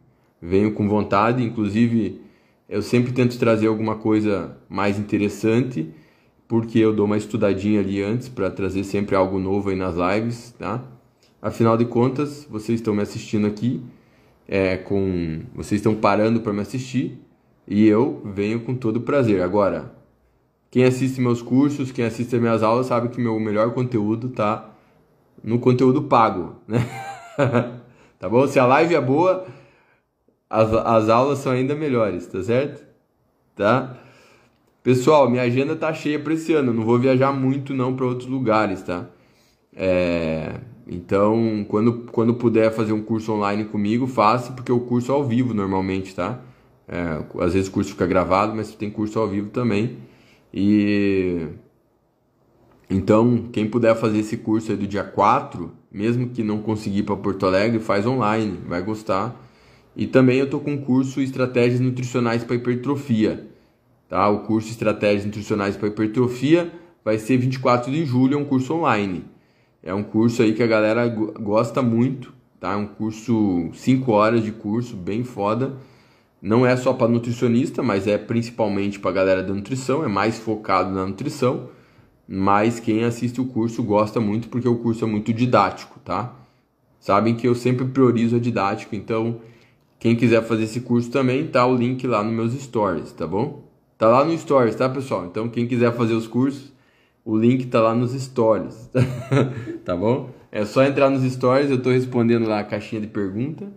[0.45, 1.43] venho com vontade.
[1.43, 2.21] Inclusive
[2.69, 5.91] eu sempre tento trazer alguma coisa mais interessante,
[6.47, 10.55] porque eu dou uma estudadinha ali antes para trazer sempre algo novo aí nas lives,
[10.59, 10.83] tá?
[11.41, 13.83] Afinal de contas, vocês estão me assistindo aqui,
[14.47, 17.19] é, com, vocês estão parando para me assistir
[17.67, 19.43] e eu venho com todo prazer.
[19.43, 19.93] Agora,
[20.71, 24.71] quem assiste meus cursos, quem assiste minhas aulas, sabe que meu melhor conteúdo tá
[25.43, 26.79] no conteúdo pago, né?
[28.19, 28.47] tá bom?
[28.47, 29.47] Se a live é boa,
[30.55, 32.85] as, as aulas são ainda melhores, tá certo?
[33.57, 33.97] Tá?
[34.83, 36.73] Pessoal, minha agenda tá cheia para esse ano.
[36.73, 39.07] Não vou viajar muito não para outros lugares, tá?
[39.75, 40.61] É...
[40.87, 45.25] Então, quando, quando puder fazer um curso online comigo, faça, porque o curso é ao
[45.25, 46.41] vivo normalmente, tá?
[46.87, 49.97] É, às vezes o curso fica gravado, mas tem curso ao vivo também.
[50.53, 51.49] E
[52.89, 57.17] então, quem puder fazer esse curso aí do dia 4, mesmo que não conseguir para
[57.17, 59.44] Porto Alegre, faz online, vai gostar.
[59.97, 63.47] E também eu tô com o curso Estratégias Nutricionais para Hipertrofia.
[64.09, 64.29] Tá?
[64.29, 66.73] O curso Estratégias Nutricionais para Hipertrofia
[67.05, 69.25] vai ser 24 de julho, é um curso online.
[69.83, 72.73] É um curso aí que a galera gosta muito, tá?
[72.73, 75.77] É um curso 5 horas de curso, bem foda.
[76.41, 80.39] Não é só para nutricionista, mas é principalmente para a galera da nutrição, é mais
[80.39, 81.69] focado na nutrição.
[82.27, 86.35] Mas quem assiste o curso gosta muito porque o curso é muito didático, tá?
[86.99, 89.41] Sabem que eu sempre priorizo a didática, então
[90.05, 93.65] quem quiser fazer esse curso também, tá o link lá nos meus stories, tá bom?
[93.97, 95.25] Tá lá no stories, tá, pessoal?
[95.25, 96.71] Então quem quiser fazer os cursos,
[97.25, 98.91] o link tá lá nos stories,
[99.83, 100.29] tá bom?
[100.53, 103.73] É só entrar nos stories, eu tô respondendo lá a caixinha de pergunta.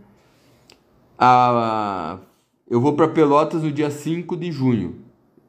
[1.18, 2.18] A
[2.70, 4.96] eu vou para Pelotas no dia 5 de junho.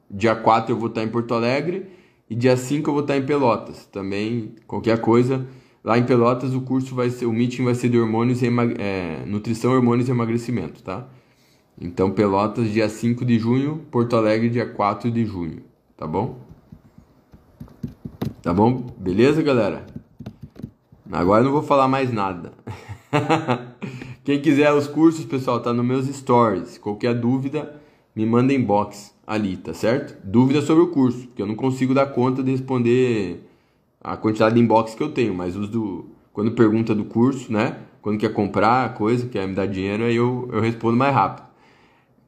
[0.09, 1.87] Dia 4 eu vou estar em Porto Alegre
[2.29, 3.85] e dia 5 eu vou estar em Pelotas.
[3.87, 5.45] Também, qualquer coisa,
[5.83, 8.47] lá em Pelotas o curso vai ser, o meeting vai ser de hormônios e
[8.79, 11.07] é, nutrição, hormônios e emagrecimento, tá?
[11.79, 15.63] Então, Pelotas dia 5 de junho, Porto Alegre dia 4 de junho,
[15.95, 16.39] tá bom?
[18.41, 18.87] Tá bom?
[18.97, 19.85] Beleza, galera?
[21.11, 22.53] Agora eu não vou falar mais nada.
[24.23, 26.77] Quem quiser os cursos, pessoal, tá nos meus stories.
[26.77, 27.81] Qualquer dúvida,
[28.15, 30.17] me manda inbox ali, tá certo?
[30.23, 33.48] Dúvida sobre o curso, porque eu não consigo dar conta de responder
[34.01, 37.79] a quantidade de inbox que eu tenho, mas os do quando pergunta do curso, né?
[38.01, 41.47] Quando quer comprar coisa, quer me dar dinheiro, aí eu, eu respondo mais rápido.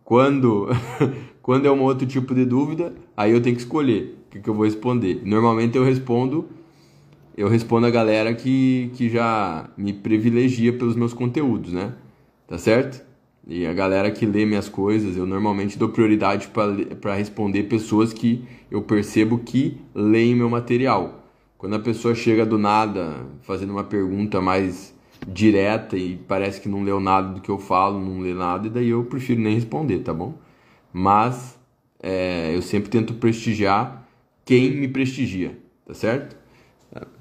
[0.03, 0.67] Quando
[1.41, 4.49] quando é um outro tipo de dúvida, aí eu tenho que escolher o que, que
[4.49, 5.21] eu vou responder.
[5.23, 6.49] Normalmente eu respondo
[7.35, 11.93] eu respondo a galera que, que já me privilegia pelos meus conteúdos, né?
[12.47, 13.03] Tá certo?
[13.47, 18.43] E a galera que lê minhas coisas, eu normalmente dou prioridade para responder pessoas que
[18.69, 21.20] eu percebo que leem meu material.
[21.61, 24.91] Quando a pessoa chega do nada fazendo uma pergunta mais
[25.27, 28.69] direta e parece que não leu nada do que eu falo, não lê nada, e
[28.71, 30.33] daí eu prefiro nem responder, tá bom?
[30.91, 31.59] Mas
[32.01, 34.07] é, eu sempre tento prestigiar
[34.43, 35.55] quem me prestigia,
[35.85, 36.35] tá certo?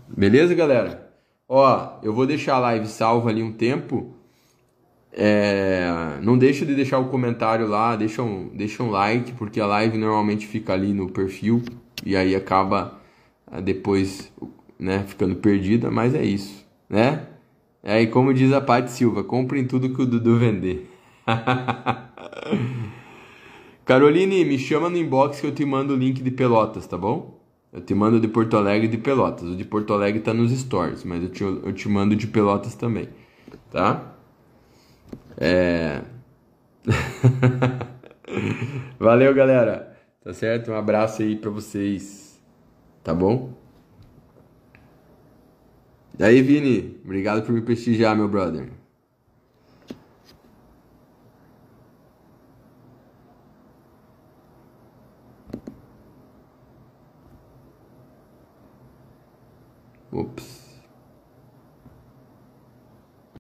[0.09, 1.13] Beleza, galera?
[1.47, 4.15] Ó, eu vou deixar a live salva ali um tempo.
[5.13, 9.67] É, não deixa de deixar o comentário lá, deixa um, deixa um like, porque a
[9.67, 11.61] live normalmente fica ali no perfil
[12.07, 13.00] e aí acaba
[13.63, 14.31] depois
[14.79, 17.27] né, ficando perdida, mas é isso, né?
[17.83, 20.91] É, e como diz a Paty Silva, comprem tudo que o Dudu vender.
[23.85, 27.41] Caroline, me chama no inbox que eu te mando o link de Pelotas, tá bom?
[27.73, 29.49] Eu te mando de Porto Alegre e de Pelotas.
[29.49, 32.75] O de Porto Alegre tá nos stories, mas eu te, eu te mando de Pelotas
[32.75, 33.09] também,
[33.71, 34.15] tá?
[35.37, 36.03] É...
[38.99, 39.97] Valeu, galera.
[40.23, 40.71] Tá certo?
[40.71, 42.20] Um abraço aí pra vocês.
[43.03, 43.53] Tá bom?
[46.19, 47.01] E aí, Vini?
[47.05, 48.69] Obrigado por me prestigiar, meu brother.
[60.13, 60.60] Ops.